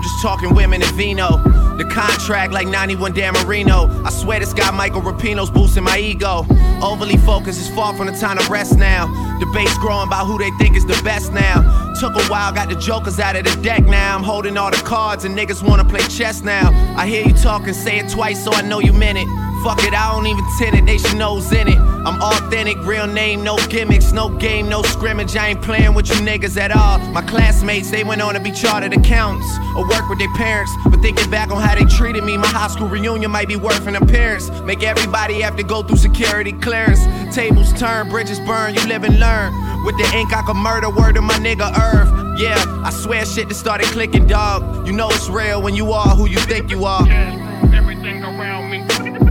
Just 0.00 0.22
talking 0.22 0.54
women 0.54 0.82
and 0.82 0.92
vino. 0.92 1.38
The 1.76 1.84
contract 1.84 2.52
like 2.52 2.66
91 2.66 3.12
Dan 3.12 3.34
Marino. 3.34 3.88
I 4.04 4.10
swear 4.10 4.40
this 4.40 4.52
guy 4.52 4.70
Michael 4.70 5.00
Rapino's 5.00 5.50
boosting 5.50 5.84
my 5.84 5.98
ego. 5.98 6.44
Overly 6.82 7.16
focused 7.18 7.60
is 7.60 7.68
far 7.70 7.94
from 7.94 8.06
the 8.06 8.12
time 8.12 8.38
to 8.38 8.50
rest 8.50 8.76
now. 8.76 9.06
Debates 9.38 9.76
growing 9.78 10.06
about 10.06 10.26
who 10.26 10.38
they 10.38 10.50
think 10.58 10.76
is 10.76 10.84
the 10.86 11.00
best 11.02 11.32
now. 11.32 11.62
Took 12.00 12.14
a 12.16 12.22
while, 12.24 12.52
got 12.52 12.68
the 12.68 12.76
jokers 12.76 13.18
out 13.18 13.36
of 13.36 13.44
the 13.44 13.62
deck 13.62 13.84
now. 13.84 14.16
I'm 14.16 14.22
holding 14.22 14.56
all 14.56 14.70
the 14.70 14.76
cards 14.78 15.24
and 15.24 15.36
niggas 15.36 15.66
wanna 15.66 15.84
play 15.84 16.00
chess 16.08 16.42
now. 16.42 16.70
I 16.96 17.06
hear 17.06 17.26
you 17.26 17.34
talking, 17.34 17.74
say 17.74 17.98
it 17.98 18.08
twice 18.08 18.42
so 18.42 18.52
I 18.52 18.62
know 18.62 18.80
you 18.80 18.92
meant 18.92 19.18
it. 19.18 19.26
Fuck 19.64 19.82
it, 19.84 19.94
I 19.94 20.12
don't 20.12 20.26
even 20.26 20.44
tend 20.58 20.76
it, 20.76 20.86
they 20.86 20.98
should 20.98 21.18
know's 21.18 21.50
in 21.52 21.68
it. 21.68 21.87
I'm 22.08 22.22
authentic, 22.22 22.78
real 22.86 23.06
name, 23.06 23.44
no 23.44 23.58
gimmicks, 23.68 24.12
no 24.12 24.30
game, 24.30 24.66
no 24.66 24.80
scrimmage. 24.80 25.36
I 25.36 25.48
ain't 25.48 25.60
playing 25.60 25.92
with 25.92 26.08
you 26.08 26.14
niggas 26.26 26.56
at 26.56 26.74
all. 26.74 26.98
My 27.12 27.20
classmates, 27.20 27.90
they 27.90 28.02
went 28.02 28.22
on 28.22 28.32
to 28.32 28.40
be 28.40 28.50
chartered 28.50 28.94
accountants 28.94 29.46
or 29.76 29.86
work 29.86 30.08
with 30.08 30.18
their 30.18 30.32
parents. 30.34 30.72
But 30.84 31.02
thinking 31.02 31.30
back 31.30 31.50
on 31.50 31.60
how 31.60 31.74
they 31.74 31.84
treated 31.84 32.24
me, 32.24 32.38
my 32.38 32.46
high 32.46 32.68
school 32.68 32.88
reunion 32.88 33.30
might 33.30 33.46
be 33.46 33.56
worth 33.56 33.86
an 33.86 33.94
appearance. 33.94 34.48
Make 34.62 34.82
everybody 34.82 35.42
have 35.42 35.54
to 35.56 35.62
go 35.62 35.82
through 35.82 35.98
security 35.98 36.52
clearance. 36.52 37.04
Tables 37.36 37.78
turn, 37.78 38.08
bridges 38.08 38.40
burn, 38.40 38.72
you 38.72 38.80
live 38.86 39.04
and 39.04 39.20
learn. 39.20 39.52
With 39.84 39.98
the 39.98 40.10
ink, 40.16 40.34
I 40.34 40.40
could 40.46 40.56
murder 40.56 40.88
word 40.88 41.18
of 41.18 41.24
my 41.24 41.34
nigga 41.34 41.68
Irv. 41.78 42.40
Yeah, 42.40 42.56
I 42.86 42.90
swear 42.90 43.26
shit 43.26 43.48
just 43.48 43.60
started 43.60 43.86
clicking, 43.88 44.26
dog. 44.26 44.86
You 44.86 44.94
know 44.94 45.10
it's 45.10 45.28
real 45.28 45.60
when 45.60 45.76
you 45.76 45.92
are 45.92 46.16
who 46.16 46.26
you 46.26 46.38
think 46.38 46.70
you 46.70 46.86
are. 46.86 47.06
Everything 47.74 48.24
around 48.24 48.70
me. 48.70 49.27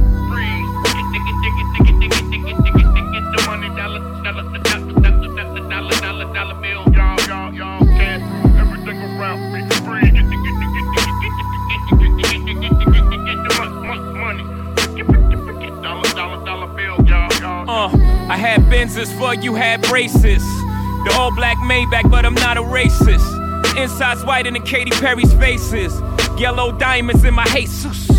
For 19.05 19.36
you 19.36 19.53
had 19.53 19.83
braces. 19.83 20.41
The 20.41 21.15
all 21.19 21.29
black 21.36 21.57
Maybach, 21.57 22.10
but 22.10 22.25
I'm 22.25 22.33
not 22.33 22.57
a 22.57 22.62
racist. 22.62 23.77
Inside's 23.77 24.25
whiter 24.25 24.49
than 24.49 24.63
Katy 24.63 24.89
Perry's 24.89 25.31
faces. 25.36 26.01
Yellow 26.39 26.71
diamonds 26.71 27.23
in 27.23 27.36
my 27.36 27.45
Jesus. 27.45 28.10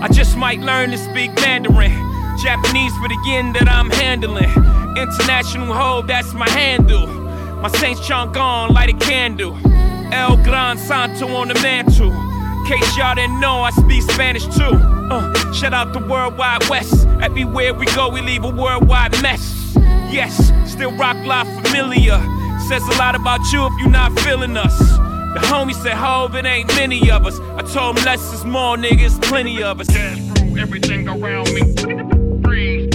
I 0.00 0.08
just 0.10 0.36
might 0.36 0.58
learn 0.58 0.90
to 0.90 0.98
speak 0.98 1.32
Mandarin. 1.36 1.92
Japanese 2.42 2.92
for 2.96 3.06
the 3.08 3.16
yen 3.26 3.52
that 3.52 3.68
I'm 3.68 3.90
handling. 3.90 4.50
International 4.96 5.72
hoe, 5.72 6.02
that's 6.02 6.34
my 6.34 6.48
handle. 6.50 7.06
My 7.62 7.68
Saint 7.68 7.98
Chang'an, 8.00 8.70
light 8.72 8.90
a 8.90 8.98
candle. 8.98 9.56
El 10.12 10.36
Gran 10.38 10.78
Santo 10.78 11.28
on 11.28 11.46
the 11.46 11.54
mantle. 11.62 12.10
Case 12.66 12.96
y'all 12.96 13.14
didn't 13.14 13.38
know, 13.38 13.60
I 13.60 13.70
speak 13.70 14.02
Spanish 14.02 14.46
too. 14.46 14.74
Uh, 15.12 15.52
shout 15.52 15.72
out 15.72 15.92
the 15.92 16.00
Worldwide 16.00 16.68
West. 16.68 17.06
Everywhere 17.22 17.72
we 17.72 17.86
go, 17.86 18.08
we 18.08 18.20
leave 18.20 18.42
a 18.42 18.50
worldwide 18.50 19.22
mess. 19.22 19.63
Yes, 20.14 20.52
still 20.70 20.92
rock 20.92 21.16
live 21.26 21.48
familiar. 21.66 22.16
Says 22.68 22.86
a 22.86 22.98
lot 22.98 23.16
about 23.16 23.40
you 23.52 23.66
if 23.66 23.72
you're 23.80 23.90
not 23.90 24.16
feeling 24.20 24.56
us. 24.56 24.78
The 24.78 25.40
homie 25.40 25.74
said, 25.74 25.94
Hove, 25.94 26.36
it 26.36 26.44
ain't 26.44 26.68
many 26.76 27.10
of 27.10 27.26
us. 27.26 27.40
I 27.40 27.62
told 27.62 27.98
him 27.98 28.04
less 28.04 28.32
is 28.32 28.44
more, 28.44 28.76
niggas, 28.76 29.20
plenty 29.24 29.60
of 29.60 29.80
us. 29.80 29.88
Everything 30.56 31.08
around 31.08 31.52
me. 31.52 31.62
Breathe. 32.42 32.94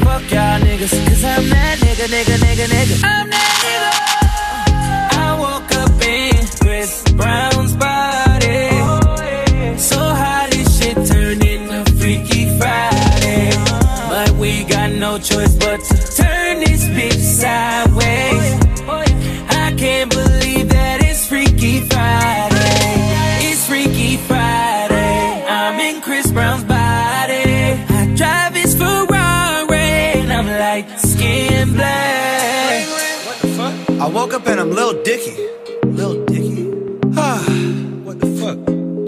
Fuck 0.00 0.30
y'all 0.32 0.60
niggas. 0.60 0.90
Cause 1.06 1.24
I'm 1.24 1.48
that 1.50 1.78
nigga, 1.78 2.06
nigga, 2.08 2.36
nigga, 2.38 2.66
nigga. 2.66 3.04
I'm 3.04 3.30
that 3.30 3.53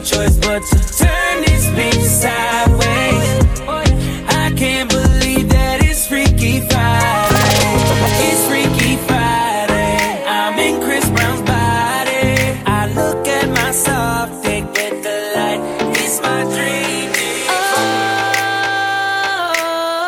Choice 0.00 0.36
but 0.38 0.62
to 0.62 0.76
turn 0.96 1.42
this 1.42 1.66
bitch 1.76 2.04
sideways. 2.04 3.60
I 4.28 4.52
can't 4.56 4.88
believe 4.88 5.48
that 5.50 5.82
it's 5.82 6.06
Freaky 6.06 6.60
Friday. 6.60 7.74
It's 8.28 8.46
Freaky 8.46 8.96
Friday. 9.06 10.24
I'm 10.26 10.58
in 10.58 10.80
Chris 10.82 11.08
Brown's 11.10 11.42
body. 11.42 12.60
I 12.66 12.86
look 12.94 13.26
at 13.26 13.48
myself, 13.48 14.42
dick 14.42 14.64
with 14.66 15.02
the 15.02 15.32
light. 15.34 15.60
It's 15.96 16.20
my 16.22 16.44
dream. 16.44 17.10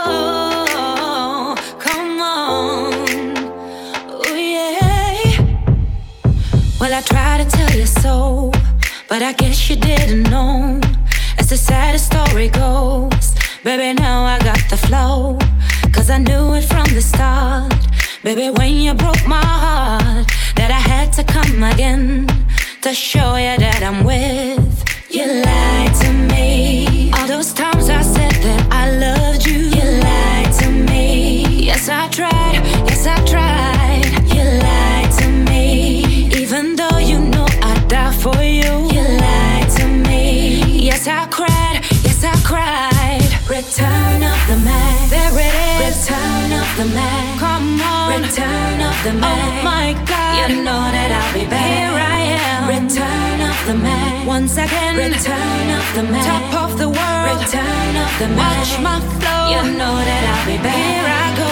Oh, 0.06 1.56
come 1.78 2.20
on. 2.20 2.92
Oh, 4.08 4.34
yeah. 4.36 5.56
Well, 6.78 6.94
I 6.94 7.00
try 7.02 7.38
to 7.42 7.50
tell 7.50 7.70
you 7.76 7.86
so, 7.86 8.52
but 9.10 9.22
I 9.22 9.32
guess 9.32 9.68
you 9.68 9.74
didn't 9.74 10.30
know. 10.30 10.80
As 11.36 11.50
the 11.50 11.56
saddest 11.56 12.06
story 12.06 12.48
goes, 12.48 13.34
baby, 13.64 13.92
now 13.92 14.22
I 14.24 14.38
got 14.38 14.62
the 14.70 14.76
flow. 14.76 15.36
Cause 15.92 16.08
I 16.10 16.18
knew 16.18 16.54
it 16.54 16.62
from 16.62 16.86
the 16.94 17.02
start. 17.02 17.74
Baby, 18.22 18.50
when 18.50 18.72
you 18.72 18.94
broke 18.94 19.26
my 19.26 19.44
heart, 19.64 20.26
that 20.54 20.70
I 20.70 20.82
had 20.92 21.12
to 21.14 21.24
come 21.24 21.64
again 21.64 22.28
to 22.82 22.94
show 22.94 23.34
you 23.34 23.56
that 23.58 23.82
I'm 23.82 24.04
with. 24.04 24.84
You 25.10 25.26
lied 25.26 25.94
to 26.02 26.12
me. 26.32 27.10
All 27.14 27.26
those 27.26 27.52
times 27.52 27.90
I 27.90 28.02
said 28.02 28.36
that 28.46 28.62
I 28.70 28.84
loved 28.96 29.44
you. 29.44 29.58
You 29.76 29.86
lied 30.06 30.52
to 30.60 30.70
me. 30.70 31.64
Yes, 31.66 31.88
I 31.88 32.06
tried. 32.10 32.62
Yes, 32.88 33.06
I 33.08 33.18
tried. 33.24 34.04
You 34.32 34.44
lied 34.66 35.10
to 35.18 35.28
me. 35.50 36.30
Even 36.40 36.76
though 36.76 36.98
you 36.98 37.18
know 37.18 37.46
I'd 37.60 37.88
die 37.88 38.12
for 38.12 38.40
you. 38.40 38.79
I 41.10 41.26
cried. 41.26 41.82
Yes, 42.06 42.22
I 42.22 42.34
cried. 42.46 43.26
Return 43.50 44.22
of 44.22 44.38
the 44.46 44.58
Mack. 44.62 45.10
There 45.10 45.34
it 45.34 45.54
is. 45.82 46.06
Return 46.06 46.50
of 46.54 46.68
the 46.78 46.86
Mack. 46.94 47.38
Come 47.38 47.82
on. 47.82 48.22
Return 48.22 48.78
of 48.80 48.96
the 49.02 49.12
Mack. 49.18 49.34
Oh 49.34 49.64
my 49.66 49.92
God. 50.06 50.50
You 50.50 50.62
know 50.62 50.82
that 50.94 51.10
I'll 51.10 51.34
be 51.34 51.44
back. 51.50 51.66
Here 51.66 51.98
I 51.98 52.20
am. 52.46 52.62
Return 52.70 53.38
of 53.42 53.58
the 53.66 53.74
Mack. 53.74 54.26
Once 54.26 54.54
again. 54.54 54.96
Return 54.96 55.66
of 55.78 55.84
the 55.98 56.04
Mack. 56.12 56.24
Top 56.24 56.46
of 56.62 56.78
the 56.78 56.88
world. 56.88 57.24
Return 57.34 57.92
of 57.98 58.10
the 58.22 58.28
Mack. 58.38 58.62
Watch 58.62 58.78
my 58.78 58.98
flow. 59.18 59.42
You 59.50 59.62
know 59.74 59.96
that 59.98 60.22
I'll 60.30 60.46
be 60.46 60.56
back. 60.62 60.78
Here 60.78 61.10
I 61.10 61.28
go, 61.42 61.50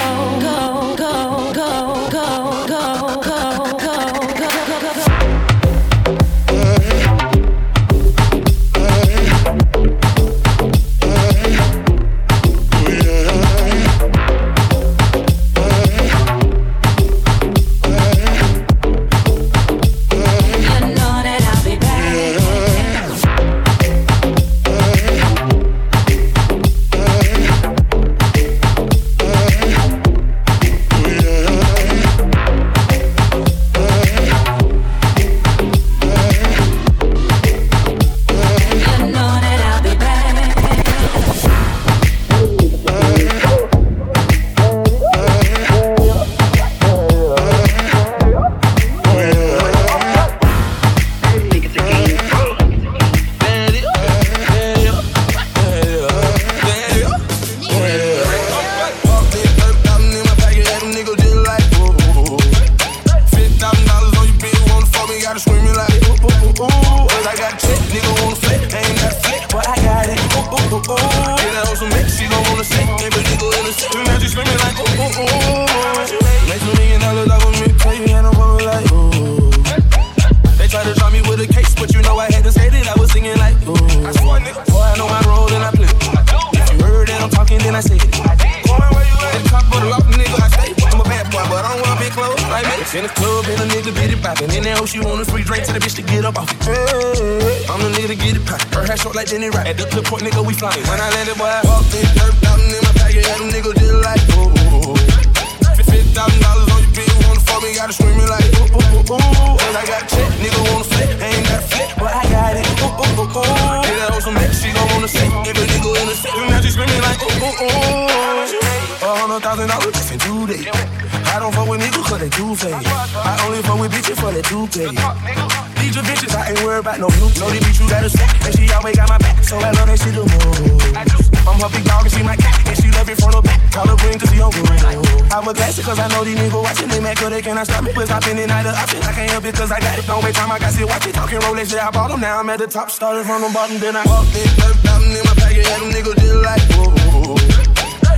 me. 138.19 138.29
Stopping 138.29 138.43
it 138.43 138.49
not 138.49 138.67
an 138.67 138.75
option. 138.75 139.03
I 139.03 139.13
can't 139.13 139.31
help 139.31 139.45
it 139.45 139.55
'cause 139.55 139.71
I 139.71 139.81
got 139.81 139.99
it. 139.99 140.07
Don't 140.07 140.25
wait 140.25 140.35
time, 140.35 140.51
I 140.51 140.59
got 140.59 140.75
shit. 140.75 140.89
Watch 140.89 141.07
it. 141.07 141.15
Talking 141.15 141.41
Rolex, 141.41 141.73
yeah, 141.73 141.89
I 141.89 141.91
bought 141.91 142.11
them. 142.11 142.21
Now 142.21 142.41
I'm 142.41 142.51
at 142.51 142.59
the 142.59 142.67
top. 142.67 142.91
Started 142.91 143.27
from 143.27 143.43
the 143.43 143.49
bottom, 143.51 143.79
then 143.79 143.97
I 143.97 144.03
walked 144.05 144.35
in. 144.37 144.49
Dirt 144.57 144.83
down 144.83 145.03
in 145.03 145.23
my 145.25 145.35
pocket, 145.35 145.67
had 145.67 145.81
them 145.81 145.91
niggas 145.91 146.19
just 146.19 146.35
like, 146.43 146.63
whoa. 146.75 147.37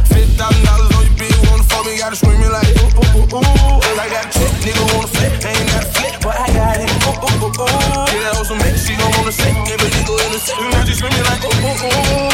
Fifty 0.08 0.36
thousand 0.36 0.64
dollars 0.64 0.90
on 0.96 1.04
your 1.04 1.16
bill, 1.20 1.38
wanna 1.50 1.64
fuck 1.64 1.84
me, 1.86 1.98
gotta 1.98 2.16
scream 2.16 2.40
it 2.40 2.50
like, 2.50 2.68
ooh, 2.80 2.90
ooh, 3.00 3.20
ooh, 3.20 3.38
ooh. 3.38 3.80
Cause 3.84 3.98
I 3.98 4.08
got 4.08 4.24
a 4.24 4.30
check, 4.32 4.52
nigga 4.64 4.84
wanna 4.94 5.08
flip, 5.08 5.32
ain't 5.44 5.68
got 5.70 5.84
a 5.84 5.88
flip, 5.94 6.14
but 6.24 6.36
I 6.38 6.46
got 6.58 6.76
it, 6.80 6.90
ooh, 7.06 7.26
ooh, 7.26 7.44
ooh, 7.44 7.60
ooh. 7.60 8.06
Get 8.10 8.20
that 8.24 8.34
hoe 8.36 8.44
some 8.44 8.58
mix, 8.58 8.86
she 8.86 8.96
gon' 8.96 9.12
wanna 9.16 9.32
sit, 9.32 9.52
every 9.52 9.90
nigga 9.90 10.14
in 10.24 10.32
the 10.32 10.40
set, 10.40 10.60
now 10.72 10.84
she 10.84 10.94
screaming 10.94 11.24
like, 11.28 11.44
ooh, 11.44 11.66
ooh, 11.66 12.24
ooh. 12.24 12.29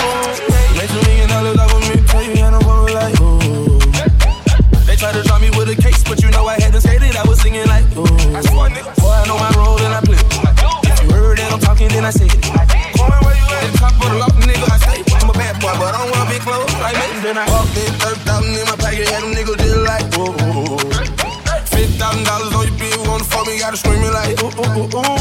ooh, 24.76 24.88
ooh. 24.94 25.15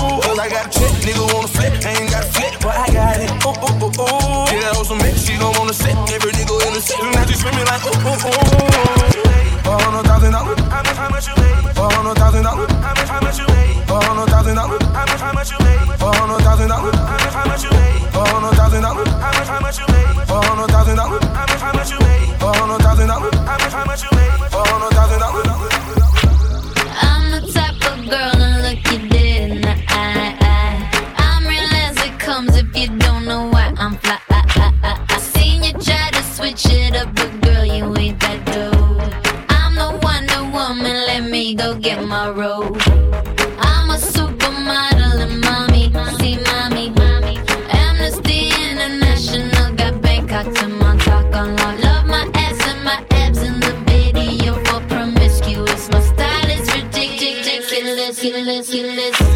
feeling 58.26 58.46
this, 58.46 58.72
feeling. 58.72 59.35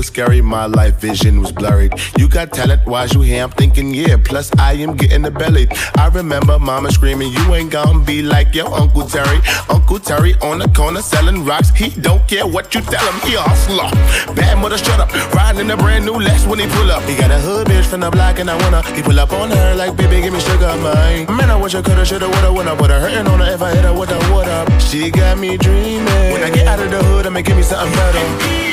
Was 0.00 0.06
scary. 0.06 0.40
My 0.40 0.64
life 0.64 0.96
vision 0.96 1.42
was 1.42 1.52
blurred. 1.52 1.92
You 2.16 2.26
got 2.26 2.52
talent, 2.52 2.86
why's 2.86 3.12
you 3.12 3.20
here? 3.20 3.42
I'm 3.44 3.50
thinking, 3.50 3.92
yeah. 3.92 4.16
Plus, 4.16 4.50
I 4.56 4.72
am 4.84 4.96
getting 4.96 5.20
the 5.20 5.30
belly. 5.30 5.68
I 5.94 6.08
remember 6.08 6.58
mama 6.58 6.90
screaming, 6.90 7.30
You 7.32 7.54
ain't 7.54 7.70
gonna 7.70 8.02
be 8.02 8.22
like 8.22 8.54
your 8.54 8.72
Uncle 8.72 9.04
Terry. 9.06 9.40
Uncle 9.68 9.98
Terry 9.98 10.32
on 10.40 10.58
the 10.60 10.68
corner 10.68 11.02
selling 11.02 11.44
rocks. 11.44 11.68
He 11.70 11.90
don't 11.90 12.26
care 12.26 12.46
what 12.46 12.74
you 12.74 12.80
tell 12.80 13.04
him, 13.12 13.18
he 13.28 13.34
a 13.34 13.42
hustler. 13.42 13.90
Bad 14.34 14.56
mother, 14.62 14.78
shut 14.78 15.00
up. 15.00 15.12
Riding 15.34 15.66
in 15.66 15.70
a 15.70 15.76
brand 15.76 16.06
new 16.06 16.18
Lex 16.18 16.46
when 16.46 16.58
he 16.60 16.66
pull 16.68 16.90
up. 16.90 17.02
He 17.02 17.14
got 17.14 17.30
a 17.30 17.38
hood 17.38 17.66
bitch 17.66 17.84
from 17.84 18.00
the 18.00 18.10
block 18.10 18.38
and 18.38 18.48
I 18.48 18.56
wanna. 18.62 18.80
He 18.96 19.02
pull 19.02 19.20
up 19.20 19.32
on 19.32 19.50
her 19.50 19.74
like, 19.74 19.96
baby, 19.96 20.22
give 20.22 20.32
me 20.32 20.40
sugar, 20.40 20.72
man. 20.80 21.36
Man, 21.36 21.50
I 21.50 21.56
wish 21.56 21.74
I 21.74 21.82
coulda, 21.82 22.06
shoulda, 22.06 22.26
woulda, 22.26 22.50
woulda, 22.50 22.74
woulda. 22.74 23.00
Hurting 23.00 23.26
on 23.26 23.40
her 23.40 23.52
if 23.52 23.60
I 23.60 23.74
hit 23.74 23.84
her 23.84 23.92
with 23.92 24.10
a 24.10 24.18
what 24.32 24.48
up. 24.48 24.66
She 24.80 25.10
got 25.10 25.36
me 25.38 25.58
dreaming. 25.58 26.32
When 26.32 26.42
I 26.42 26.50
get 26.50 26.66
out 26.66 26.80
of 26.80 26.90
the 26.90 27.02
hood, 27.04 27.26
I'ma 27.26 27.42
give 27.42 27.56
me 27.56 27.62
something 27.62 27.92
better. 27.94 28.69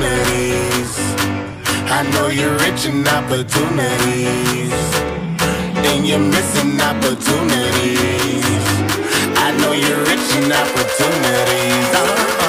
Opportunities. 0.00 0.96
I 1.90 2.02
know 2.12 2.28
you're 2.28 2.56
rich 2.58 2.86
in 2.86 3.06
opportunities. 3.06 4.72
And 5.88 6.06
you're 6.06 6.18
missing 6.18 6.80
opportunities. 6.80 8.44
I 9.36 9.56
know 9.60 9.72
you're 9.72 10.04
rich 10.04 10.36
in 10.36 10.52
opportunities. 10.52 11.20
NBA, 11.90 12.39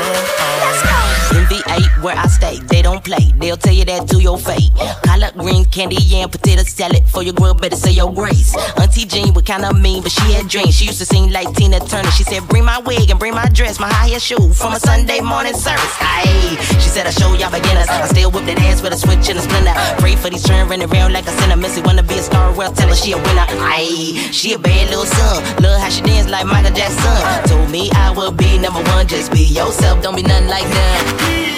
where 2.01 2.17
I 2.17 2.27
stay, 2.27 2.57
they 2.67 2.81
don't 2.81 3.03
play. 3.03 3.31
They'll 3.37 3.57
tell 3.57 3.73
you 3.73 3.85
that 3.85 4.07
to 4.09 4.21
your 4.21 4.37
face. 4.37 4.69
Collard 5.03 5.35
green, 5.35 5.65
candy, 5.65 5.97
and 6.15 6.31
potato 6.31 6.63
salad. 6.63 7.07
For 7.07 7.23
your 7.23 7.33
grub, 7.33 7.61
better 7.61 7.75
say 7.75 7.91
your 7.91 8.11
grace. 8.13 8.55
Auntie 8.77 9.05
Jean 9.05 9.33
was 9.33 9.43
kinda 9.43 9.73
mean, 9.73 10.01
but 10.01 10.11
she 10.11 10.33
had 10.33 10.47
dreams. 10.47 10.75
She 10.75 10.85
used 10.85 10.99
to 10.99 11.05
sing 11.05 11.31
like 11.31 11.53
Tina 11.55 11.79
Turner. 11.79 12.11
She 12.11 12.23
said, 12.23 12.47
Bring 12.47 12.65
my 12.65 12.79
wig 12.79 13.09
and 13.09 13.19
bring 13.19 13.33
my 13.33 13.47
dress, 13.49 13.79
my 13.79 13.91
high 13.91 14.07
heel 14.07 14.19
shoe 14.19 14.53
from 14.53 14.73
a 14.73 14.79
Sunday 14.79 15.21
morning 15.21 15.53
service. 15.53 15.95
Aye, 16.01 16.57
she 16.81 16.89
said, 16.89 17.07
I 17.07 17.11
show 17.11 17.33
y'all 17.33 17.51
beginners. 17.51 17.87
I 17.87 18.07
still 18.07 18.31
whip 18.31 18.45
that 18.45 18.59
ass 18.59 18.81
with 18.81 18.93
a 18.93 18.97
switch 18.97 19.29
and 19.29 19.37
a 19.37 19.41
splendor. 19.41 19.73
Pray 19.99 20.15
for 20.15 20.29
these 20.29 20.43
turn 20.43 20.67
running 20.67 20.89
around 20.89 21.13
like 21.13 21.27
a 21.27 21.31
sinner. 21.39 21.55
Missy 21.57 21.81
wanna 21.81 22.03
be 22.03 22.15
a 22.15 22.23
star, 22.23 22.51
well, 22.53 22.71
tell 22.73 22.89
her 22.89 22.95
she 22.95 23.11
a 23.11 23.17
winner. 23.17 23.45
Aye, 23.71 24.29
she 24.31 24.53
a 24.53 24.59
bad 24.59 24.89
little 24.89 25.05
son. 25.05 25.43
Love 25.61 25.79
how 25.79 25.89
she 25.89 26.01
dance 26.01 26.29
like 26.29 26.45
Michael 26.45 26.73
Jackson. 26.73 27.49
Told 27.49 27.69
me 27.69 27.91
I 27.93 28.11
would 28.11 28.37
be 28.37 28.57
number 28.57 28.81
one. 28.91 29.07
Just 29.07 29.31
be 29.31 29.43
yourself, 29.43 30.01
don't 30.01 30.15
be 30.15 30.23
nothing 30.23 30.47
like 30.47 30.67
them. 30.67 31.50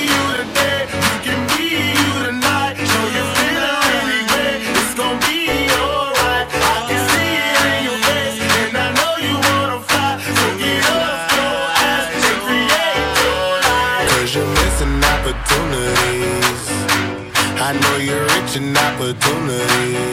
an 18.55 18.77
opportunity. 18.77 20.12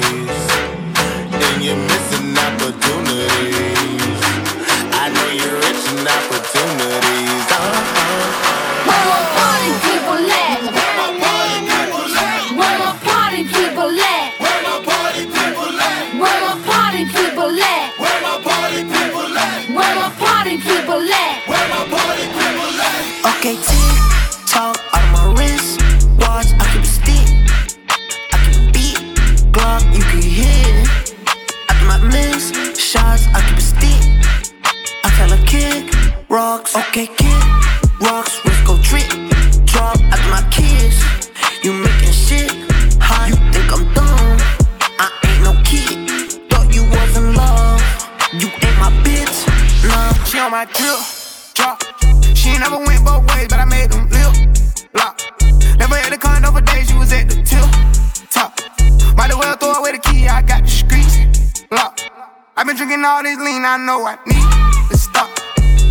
Drinking 63.01 63.05
all 63.05 63.23
this 63.23 63.39
lean, 63.39 63.65
I 63.65 63.77
know 63.79 64.05
I 64.05 64.19
need 64.27 64.91
to 64.91 64.99
stop. 64.99 65.31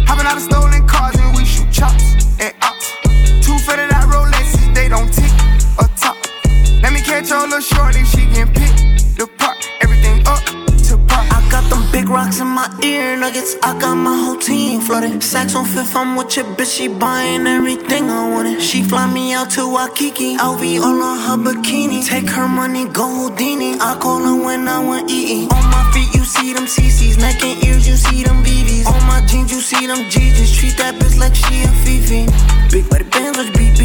Hopping 0.05 0.25
out 0.25 0.37
of 0.37 0.43
stolen 0.43 0.87
cars 0.87 1.15
and 1.17 1.35
we 1.35 1.45
shoot 1.45 1.71
chops 1.71 2.13
and 2.39 2.53
ops. 2.61 2.91
Two 3.45 3.57
fitted 3.65 3.91
out 3.93 4.05
Rolexes, 4.09 4.73
they 4.75 4.89
don't 4.89 5.11
tick 5.11 5.31
or 5.77 5.87
top. 5.97 6.17
Let 6.81 6.93
me 6.93 7.01
catch 7.01 7.29
your 7.29 7.41
little 7.41 7.61
shorty, 7.61 8.03
my 12.59 12.67
ear 12.83 13.15
nuggets. 13.15 13.55
I 13.63 13.71
got 13.79 13.95
my 13.95 14.15
whole 14.23 14.39
team 14.47 14.81
flooded. 14.81 15.21
Saks 15.31 15.55
on 15.55 15.65
fifth, 15.65 15.95
I'm 15.95 16.15
with 16.17 16.35
your 16.35 16.45
bitch. 16.57 16.75
She 16.75 16.87
buying 16.89 17.47
everything 17.47 18.03
I 18.09 18.21
wanted. 18.33 18.61
She 18.61 18.83
fly 18.83 19.05
me 19.17 19.33
out 19.33 19.49
to 19.55 19.63
Waikiki. 19.75 20.35
LV 20.37 20.63
all 20.85 21.01
on 21.09 21.17
her 21.25 21.37
bikini. 21.45 21.99
Take 22.05 22.29
her 22.37 22.47
money, 22.47 22.83
go 22.99 23.05
Houdini. 23.17 23.71
I 23.79 23.91
call 24.03 24.19
her 24.27 24.37
when 24.45 24.67
I 24.67 24.79
want 24.87 25.09
eating. 25.09 25.47
On 25.55 25.65
my 25.75 25.83
feet, 25.93 26.09
you 26.15 26.23
see 26.35 26.51
them 26.53 26.65
CCs. 26.65 27.17
Neck 27.23 27.41
and 27.43 27.63
ears, 27.63 27.87
you 27.87 27.95
see 27.95 28.23
them 28.23 28.43
BBs. 28.43 28.87
On 28.91 29.01
my 29.07 29.21
jeans, 29.29 29.51
you 29.53 29.61
see 29.61 29.87
them 29.87 30.01
GGs. 30.13 30.51
Treat 30.59 30.75
that 30.81 30.95
bitch 30.99 31.17
like 31.17 31.35
she 31.35 31.55
a 31.63 31.71
Fifi. 31.83 32.21
Big 32.73 32.89
body 32.89 33.05
bands 33.13 33.37
like 33.37 33.53
BB. 33.57 33.81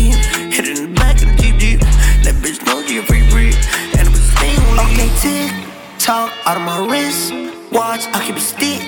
Hit 0.54 0.66
it 0.66 0.78
in 0.78 0.90
the 0.90 1.00
back 1.00 1.22
of 1.22 1.28
the 1.30 1.36
Jeep 1.42 1.56
Jeep. 1.62 1.80
That 2.24 2.34
bitch 2.42 2.58
know 2.66 2.82
she 2.86 2.98
a 2.98 3.02
free 3.02 3.24
breed. 3.30 3.54
And 3.96 4.08
it 4.08 4.10
was 4.10 4.24
staying 4.34 4.58
Okay, 4.84 5.10
tick 5.22 5.50
talk 5.98 6.32
out 6.44 6.56
of 6.56 6.62
my 6.62 6.78
wrist. 6.90 7.53
Watch, 7.74 8.06
I 8.14 8.24
keep 8.24 8.36
a 8.36 8.40
stick. 8.40 8.80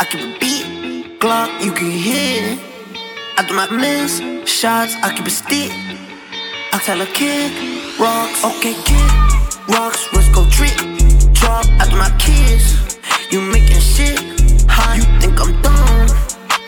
I 0.00 0.04
keep 0.10 0.20
a 0.20 0.38
beat. 0.40 1.20
Glock, 1.20 1.64
you 1.64 1.70
can 1.70 1.88
hear 1.88 2.58
I 3.38 3.46
do 3.46 3.54
my 3.54 3.70
miss 3.70 4.18
shots, 4.44 4.96
I 5.04 5.14
keep 5.14 5.24
a 5.24 5.30
stick. 5.30 5.70
I 6.72 6.80
tell 6.84 6.98
her 6.98 7.06
kid, 7.06 7.52
rocks. 8.00 8.44
Okay, 8.44 8.74
kid, 8.74 9.10
rocks. 9.68 10.12
Risk 10.12 10.32
go 10.34 10.42
trip. 10.50 10.74
Drop 11.32 11.64
after 11.78 11.96
my 11.96 12.10
kiss. 12.18 12.98
You 13.30 13.40
making 13.40 13.78
shit 13.78 14.18
hot. 14.68 14.96
You 14.96 15.04
think 15.20 15.40
I'm 15.40 15.52
dumb? 15.62 16.08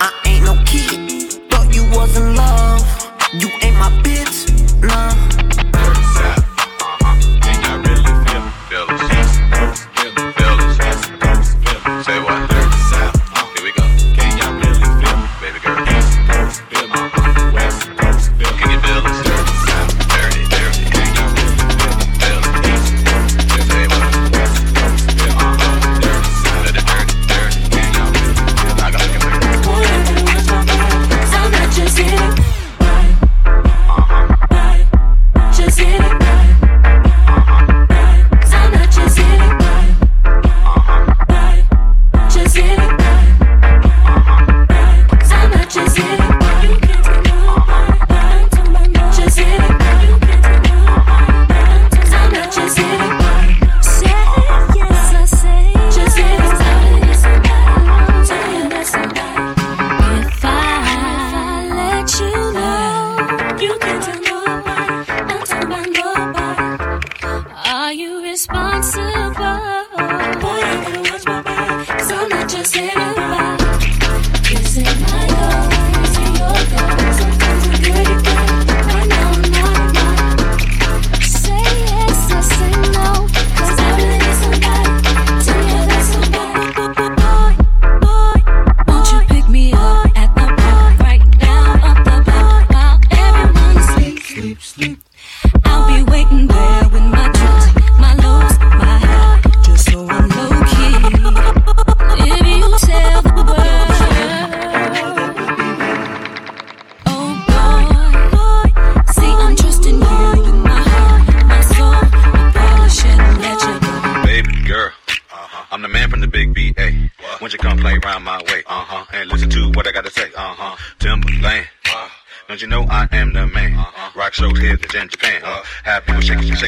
I 0.01 0.13
ain't 0.25 0.45
no 0.45 0.55
kid. 0.65 1.33
Thought 1.51 1.75
you 1.75 1.83
was 1.99 2.17
in 2.17 2.37
love. 2.37 2.87
You 3.35 3.49
ain't 3.63 3.77
my 3.77 3.91
bitch. 4.05 4.47
Nah. 4.83 5.28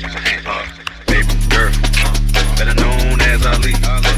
six, 0.01 0.47
uh, 0.47 0.67
baby 1.07 1.35
girl, 1.51 1.73
better 2.57 2.75
known 2.75 3.21
as 3.21 3.45
Ali. 3.45 3.73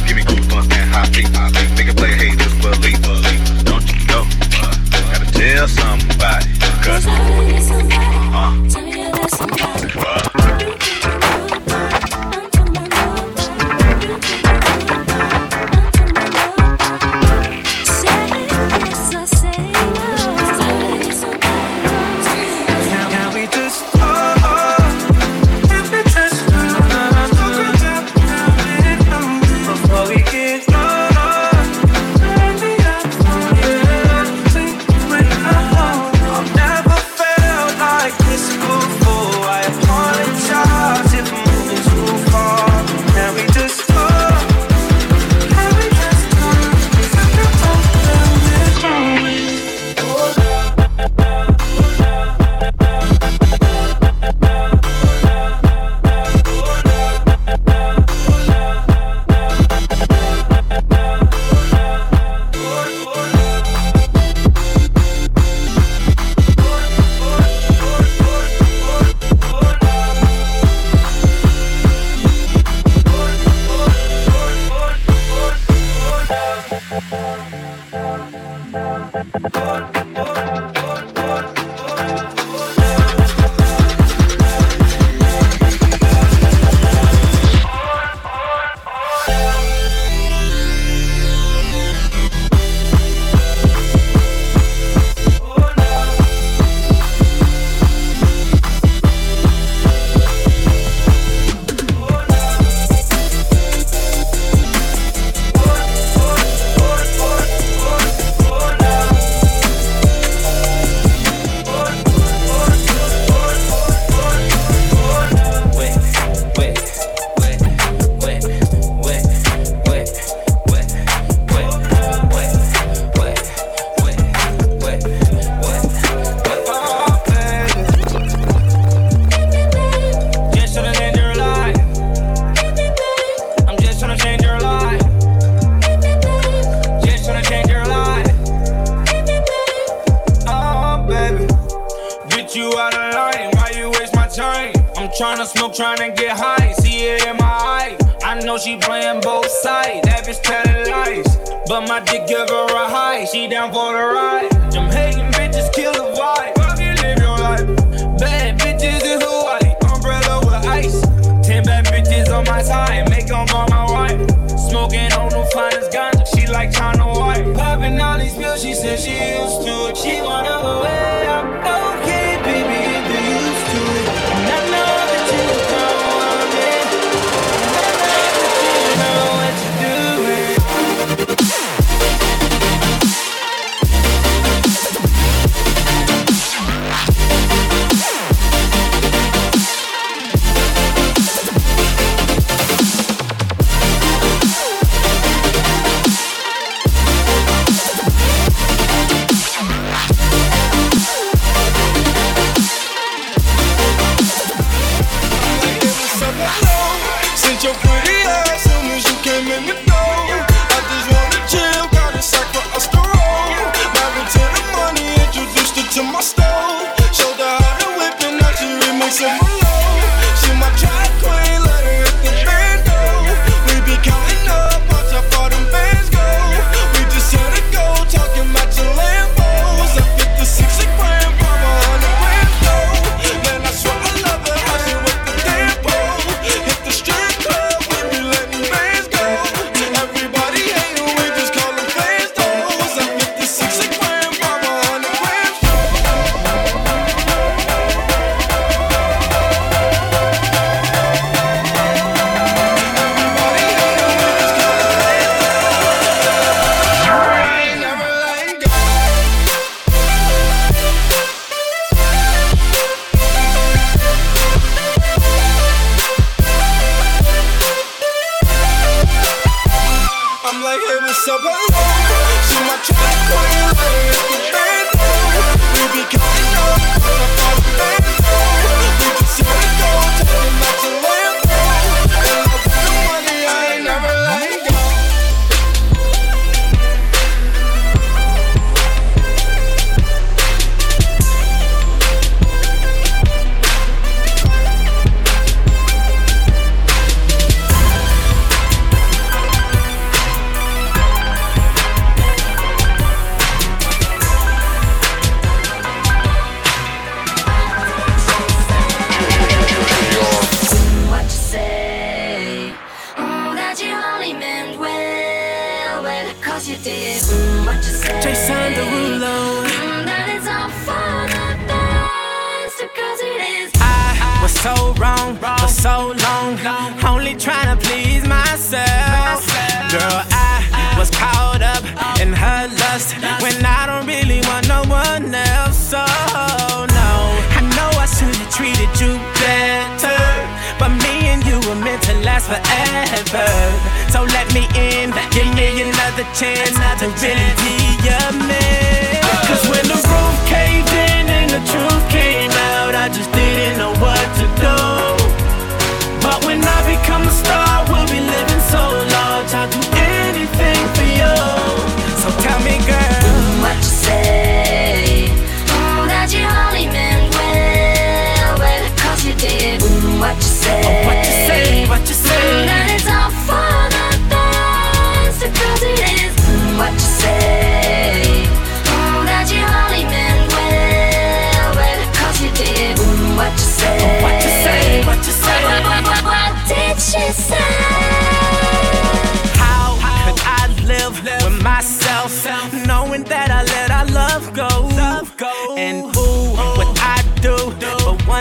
Give 0.07 0.17
me 0.17 0.23
and 0.23 0.91
hot 0.95 1.09
feet. 1.15 1.31
Make 1.77 1.89
it 1.89 1.97
play. 1.97 2.37
Don't 3.65 3.87
you? 3.91 3.99
Gotta 4.07 5.27
tell 5.33 5.69
somebody. 5.69 6.47
Cause, 6.83 7.07
uh, 7.07 7.33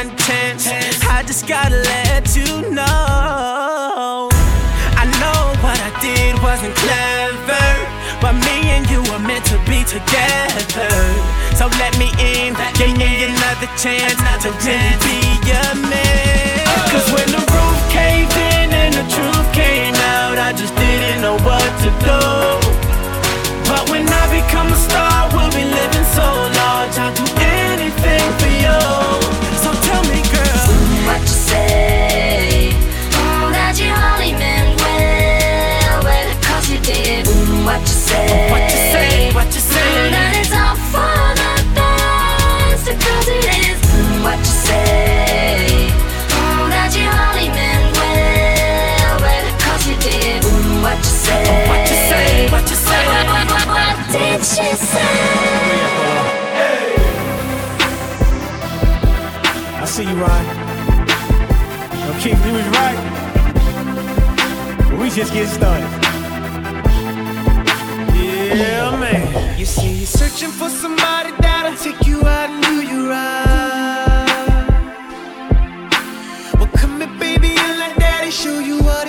one. 0.10 0.18
I 1.10 1.24
just 1.26 1.48
gotta 1.48 1.76
let 1.76 2.36
you 2.36 2.70
know. 2.72 4.30
I 4.98 5.06
know 5.22 5.42
what 5.62 5.78
I 5.78 5.92
did 6.02 6.42
wasn't 6.42 6.76
clever, 6.76 7.68
but 8.22 8.34
me 8.34 8.70
and 8.76 8.90
you 8.90 9.02
were 9.12 9.20
meant 9.20 9.46
to 9.46 9.58
be 9.70 9.84
together. 9.86 10.90
So 11.56 11.68
let 11.78 11.98
me 12.00 12.10
in, 12.18 12.54
let 12.54 12.76
give 12.78 12.98
me 12.98 13.24
in. 13.24 13.32
another 13.32 13.70
chance 13.78 14.18
another 14.20 14.50
to 14.50 14.66
chance. 14.66 14.66
really 14.66 14.98
be 15.06 15.50
your 15.50 15.76
man. 15.90 16.66
Cause 16.90 17.08
when 17.14 17.31
just 65.16 65.34
get 65.34 65.48
started. 65.48 65.90
Yeah, 68.16 68.96
man. 68.98 69.60
You 69.60 69.66
see, 69.66 69.90
you're 69.90 70.06
searching 70.06 70.50
for 70.50 70.70
somebody 70.70 71.32
that'll 71.42 71.76
take 71.76 72.08
you 72.08 72.26
out 72.26 72.50
and 72.50 72.64
do 72.64 72.82
you 72.82 73.10
right. 73.10 74.68
Well, 76.58 76.68
come 76.68 77.02
here, 77.02 77.20
baby, 77.20 77.56
and 77.58 77.80
let 77.80 78.00
daddy 78.00 78.32
show 78.32 78.60
you 78.60 78.80
up. 78.88 79.01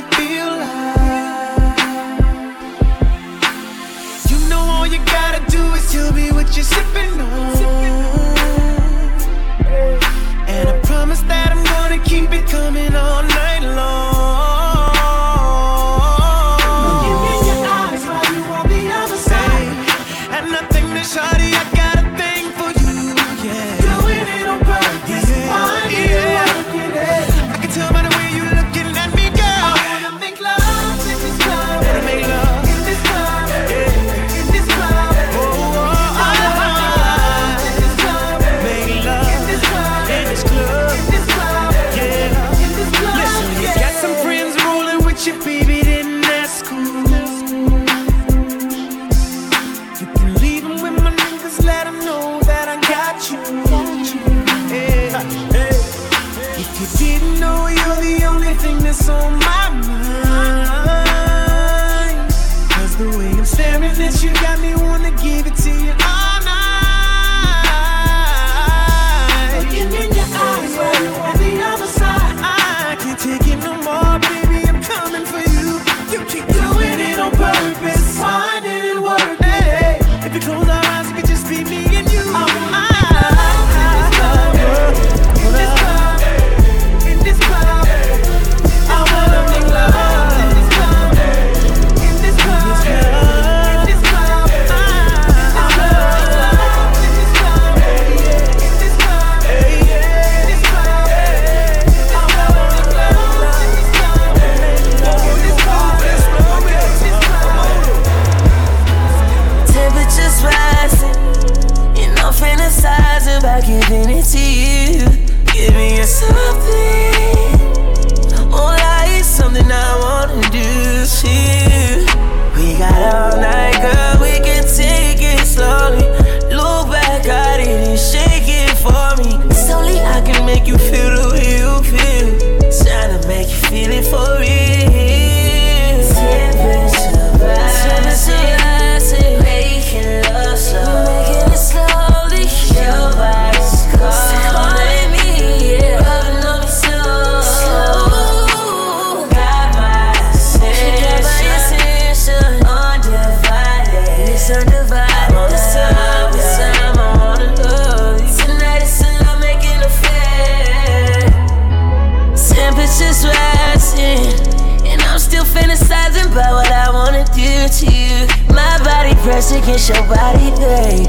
Pressed 169.33 169.57
against 169.57 169.89
your 169.89 170.03
body, 170.09 170.51
babe. 170.61 171.09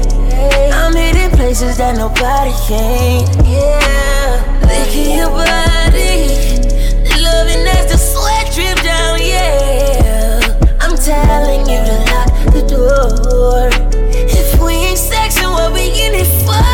I'm 0.72 0.96
hitting 0.96 1.30
places 1.36 1.76
that 1.76 1.94
nobody 1.94 2.52
can. 2.66 3.20
Yeah, 3.44 4.40
licking 4.64 5.18
your 5.18 5.28
body, 5.28 6.32
loving 7.20 7.64
as 7.76 7.84
the 7.92 7.98
sweat 8.00 8.46
drip 8.54 8.80
down. 8.80 9.20
Yeah, 9.20 10.40
I'm 10.80 10.96
telling 10.96 11.68
you 11.68 11.80
to 11.88 11.96
lock 12.12 12.30
the 12.54 12.62
door. 12.64 13.68
If 14.40 14.58
we 14.58 14.72
ain't 14.72 14.98
sexing, 14.98 15.50
what 15.52 15.74
we 15.74 15.84
in 15.84 16.14
it 16.14 16.30
for? 16.46 16.73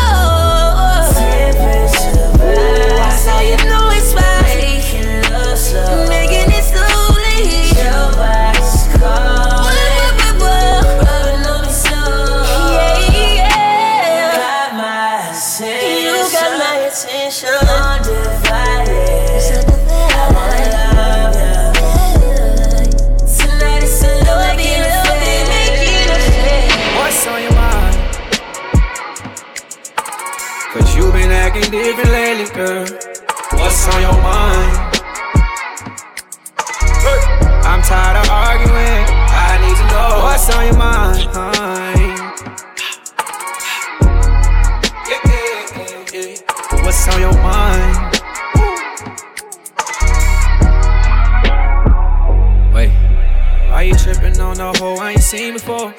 Been 31.61 31.71
different 31.71 32.11
lately, 32.11 32.45
girl. 32.55 32.85
What's 33.53 33.87
on 33.93 34.01
your 34.01 34.13
mind? 34.21 34.77
I'm 37.63 37.81
tired 37.83 38.17
of 38.17 38.29
arguing. 38.29 39.05
I 39.29 39.59
need 39.61 39.77
to 39.77 39.85
know 39.91 40.23
what's 40.23 40.49
on 40.55 40.65
your 40.65 40.77
mind. 40.77 41.17
Yeah, 45.07 45.21
yeah, 45.25 45.77
yeah, 45.77 46.05
yeah. 46.13 46.83
What's 46.83 47.07
on 47.07 47.19
your 47.21 47.33
mind? 47.33 47.95
Wait, 52.73 52.91
why 53.69 53.81
you 53.83 53.95
tripping 53.95 54.39
on 54.39 54.57
the 54.57 54.73
hoe 54.79 54.95
I 54.95 55.11
ain't 55.11 55.21
seen 55.21 55.53
before? 55.53 55.93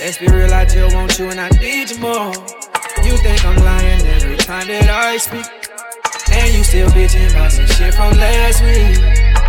Let's 0.00 0.18
be 0.18 0.26
real, 0.26 0.52
I 0.52 0.64
just 0.64 0.94
want 0.94 1.18
you 1.18 1.30
and 1.30 1.40
I 1.40 1.48
need 1.50 1.90
you 1.90 1.98
more. 1.98 2.32
You 3.04 3.16
think 3.18 3.44
I'm 3.44 3.56
lying 3.64 4.00
every 4.02 4.15
time 4.46 4.68
that 4.68 4.86
I 4.86 5.18
speak. 5.18 5.42
And 6.30 6.54
you 6.54 6.62
still 6.62 6.86
bitching 6.94 7.34
about 7.34 7.50
some 7.50 7.66
shit 7.66 7.92
from 7.98 8.14
last 8.14 8.62
week. 8.62 8.94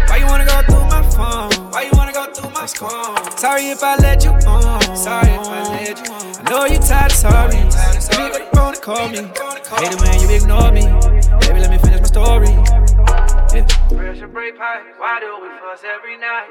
Why 0.09 0.17
you 0.17 0.25
wanna 0.25 0.49
go 0.49 0.57
through 0.65 0.89
my 0.89 1.05
phone? 1.13 1.53
Why 1.69 1.85
you 1.85 1.93
wanna 1.93 2.13
go 2.13 2.25
through 2.33 2.49
my 2.49 2.65
phone? 2.65 3.37
Sorry 3.37 3.69
if 3.69 3.83
I 3.83 3.93
let 3.97 4.25
you 4.25 4.33
on. 4.49 4.81
Sorry 4.97 5.29
if 5.29 5.45
I 5.45 5.61
let 5.69 6.01
you 6.01 6.13
on. 6.17 6.25
I 6.41 6.49
know 6.49 6.65
you 6.65 6.79
tired 6.81 7.13
of 7.13 7.17
sorry. 7.17 7.61
Baby, 7.61 8.33
but 8.33 8.41
you 8.41 8.49
wanna 8.57 8.81
call 8.81 9.07
me. 9.13 9.21
Hate 9.77 9.93
it 9.93 10.01
when 10.01 10.17
you 10.17 10.29
ignore 10.33 10.71
me. 10.73 10.89
Baby, 11.45 11.59
let 11.61 11.69
me 11.69 11.77
finish 11.77 12.01
my 12.01 12.09
story. 12.09 12.49
Yeah. 13.53 13.69
Pressure 13.93 14.27
break 14.27 14.57
pipe, 14.57 14.81
why 14.97 15.19
do 15.21 15.29
we 15.37 15.49
fuss 15.61 15.85
every 15.85 16.17
night? 16.17 16.49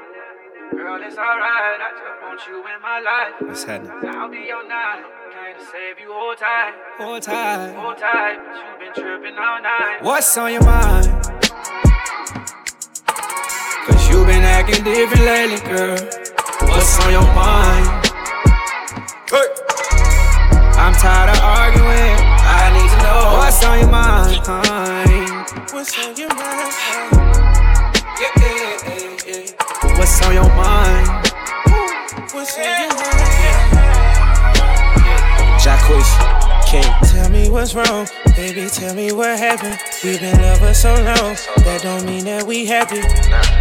Girl, 0.71 0.99
it's 1.03 1.17
alright, 1.17 1.79
I 1.83 1.91
just 1.99 2.19
want 2.23 2.39
you 2.47 2.63
in 2.63 2.79
my 2.79 2.99
life. 2.99 3.35
What's 3.43 3.63
happening? 3.63 3.91
I'll 4.15 4.29
be 4.29 4.47
your 4.47 4.67
night, 4.67 5.03
came 5.37 5.55
to 5.55 5.65
save 5.71 5.99
you 5.99 6.11
all 6.13 6.35
time. 6.35 6.73
Hold 6.97 7.21
tight. 7.21 7.73
Hold 7.75 7.97
tight, 7.97 8.37
you've 8.57 8.79
been 8.79 8.93
tripping 8.93 9.37
all 9.37 9.61
night. 9.61 9.99
What's 10.01 10.37
on 10.37 10.51
your 10.53 10.63
mind? 10.63 11.05
Cause 13.85 14.09
you've 14.09 14.25
been 14.25 14.43
acting 14.43 14.83
different 14.83 15.25
lately, 15.25 15.59
girl. 15.69 15.97
What's 16.69 17.05
on 17.05 17.11
your 17.11 17.27
mind? 17.37 17.85
Hey. 19.29 19.47
I'm 20.81 20.93
tired 20.93 21.29
of 21.29 21.39
arguing. 21.43 22.17
I 22.49 22.73
need 22.73 22.89
to 22.93 22.99
know 23.05 23.37
what's 23.37 23.63
on 23.63 23.79
your 23.79 23.91
mind. 23.91 24.37
What's 25.71 25.93
on 25.99 26.15
your 26.15 26.29
mind? 26.29 26.73
Yeah, 28.21 28.33
yeah, 28.37 28.77
yeah, 28.87 29.27
yeah. 29.27 29.97
What's 29.97 30.21
on 30.25 30.33
your 30.33 30.49
mind? 30.55 31.07
What's 32.33 32.57
on 32.57 32.63
your 32.63 32.95
mind? 32.95 33.26
Jacquees, 35.87 36.69
King. 36.69 37.11
Tell 37.11 37.29
me 37.29 37.49
what's 37.49 37.73
wrong, 37.73 38.07
baby. 38.35 38.67
Tell 38.69 38.93
me 38.93 39.11
what 39.11 39.39
happened. 39.39 39.79
We've 40.03 40.19
been 40.19 40.39
lovers 40.41 40.79
so 40.79 40.93
long, 40.93 41.35
that 41.63 41.81
don't 41.83 42.05
mean 42.05 42.25
that 42.25 42.43
we 42.43 42.65
happy. 42.65 43.01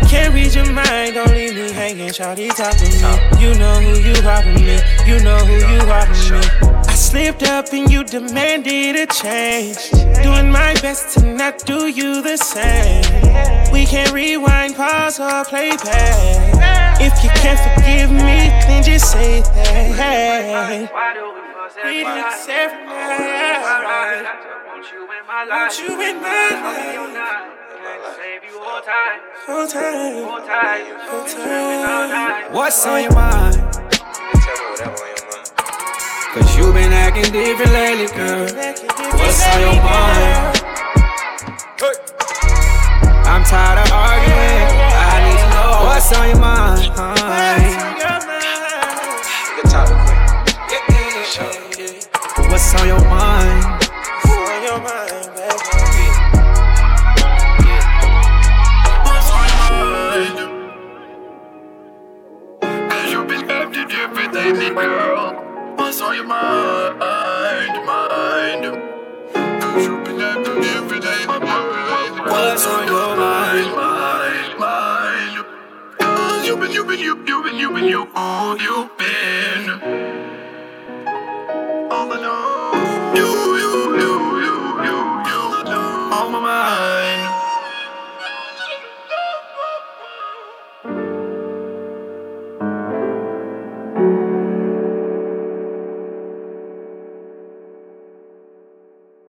Can't 0.09 0.35
read 0.35 0.55
your 0.55 0.71
mind, 0.73 1.15
don't 1.15 1.31
leave 1.31 1.55
me 1.55 1.73
hanging. 1.73 2.09
Shawty 2.09 2.49
talk 2.55 2.77
to 2.77 2.85
me. 2.85 3.43
You 3.43 3.55
know 3.59 3.75
who 3.81 4.01
you 4.01 4.15
robbing 4.23 4.55
me. 4.55 4.79
You 5.07 5.23
know 5.23 5.39
who 5.39 5.55
you 5.55 5.79
robbing 5.87 6.31
me. 6.31 6.83
I 6.89 6.95
slipped 6.95 7.45
up 7.45 7.73
and 7.73 7.91
you 7.91 8.03
demanded 8.05 8.97
a 8.97 9.07
change. 9.07 9.91
Doing 10.23 10.51
my 10.51 10.75
best 10.83 11.19
to 11.19 11.27
not 11.27 11.65
do 11.65 11.89
you 11.89 12.23
the 12.23 12.37
same. 12.37 13.73
We 13.73 13.87
can 13.87 14.13
rewind, 14.13 14.75
pause, 14.75 15.21
or 15.21 15.45
play 15.45 15.71
back. 15.77 17.01
If 17.01 17.23
you 17.23 17.31
can't 17.31 17.61
forgive 17.61 18.11
me, 18.11 18.51
then 18.67 18.83
just 18.83 19.13
say 19.13 19.43
that. 19.43 20.93
Why 20.93 21.46
do 21.75 21.75
we 21.75 21.75
fuss 21.75 21.77
every 21.79 21.97
We 21.97 22.05
night? 22.05 22.33
fix 22.33 22.49
every 22.49 22.85
night. 22.87 23.63
Alright, 23.67 24.27
I 24.27 24.35
just 24.37 24.67
want 24.67 24.93
you 24.93 25.03
in 25.03 25.27
my 25.27 25.45
life. 25.45 25.51
Want 25.51 25.79
you 25.81 25.93
in 26.03 26.17
my 26.23 26.29
I'll 26.29 26.75
be 26.77 26.93
your 26.95 27.07
life. 27.07 27.15
night, 27.15 27.51
came 27.83 28.03
to 28.03 28.11
save 28.17 28.45
you 28.45 28.57
all 28.61 28.81
time. 28.81 29.21
Hold 29.47 29.71
tight. 29.71 30.25
Hold 30.25 30.45
tight, 30.47 30.63
but 30.63 30.87
you've 30.87 30.99
been 30.99 31.27
tripping 31.27 31.85
all 31.87 32.09
night. 32.09 32.53
What's 32.53 32.87
on 32.87 33.03
your 33.03 33.13
mind? 33.13 33.57
Cause 36.35 36.57
you 36.57 36.73
been 36.73 36.93
acting 36.93 37.33
different 37.33 37.73
lately, 37.73 38.07
girl. 38.15 38.45
What's 39.17 39.43
on 39.47 39.61
your 39.61 39.83
mind? 39.83 40.63
I'm 43.27 43.43
tired 43.45 43.79
of 43.85 43.93
arguing. 43.93 44.69
I 44.95 45.19
need 45.25 45.39
to 45.41 45.49
know 45.51 45.71
what's 45.87 46.13
on 46.15 46.29
your 46.29 46.39
mind. 46.39 48.16
baby 64.53 64.75
girl. 64.75 65.75
What's 65.77 66.01
on 66.03 66.17
your 66.17 66.27
mind, 66.27 67.87
mind? 67.87 68.63
Drooping 69.85 70.19
that 70.19 70.45
booty 70.45 70.69
every 70.69 71.01
day, 71.01 71.23
every 71.29 71.41
day. 71.41 72.33
What's 72.33 72.67
on 72.67 72.87
your 72.89 73.17
mind, 73.17 73.77
mind, 73.77 74.61
mind? 74.61 75.47
Cause 76.01 76.47
you 76.47 76.57
been, 76.57 76.73
you 76.73 76.85
been, 76.85 77.01
you, 77.01 77.17
you 77.27 77.43
been, 77.45 77.57
you 77.57 77.71
been, 77.73 77.85
you, 77.87 78.09
oh, 78.17 78.57
you 78.61 78.91
been. 78.99 79.97
All 81.91 82.13
alone. 82.13 83.17
You, 83.17 83.27
you, 83.63 83.97
you, 84.01 84.13
you, 84.45 84.57
you, 84.87 84.99
you, 85.31 85.75
on 86.13 86.33
my 86.33 86.41
mind. 86.41 87.06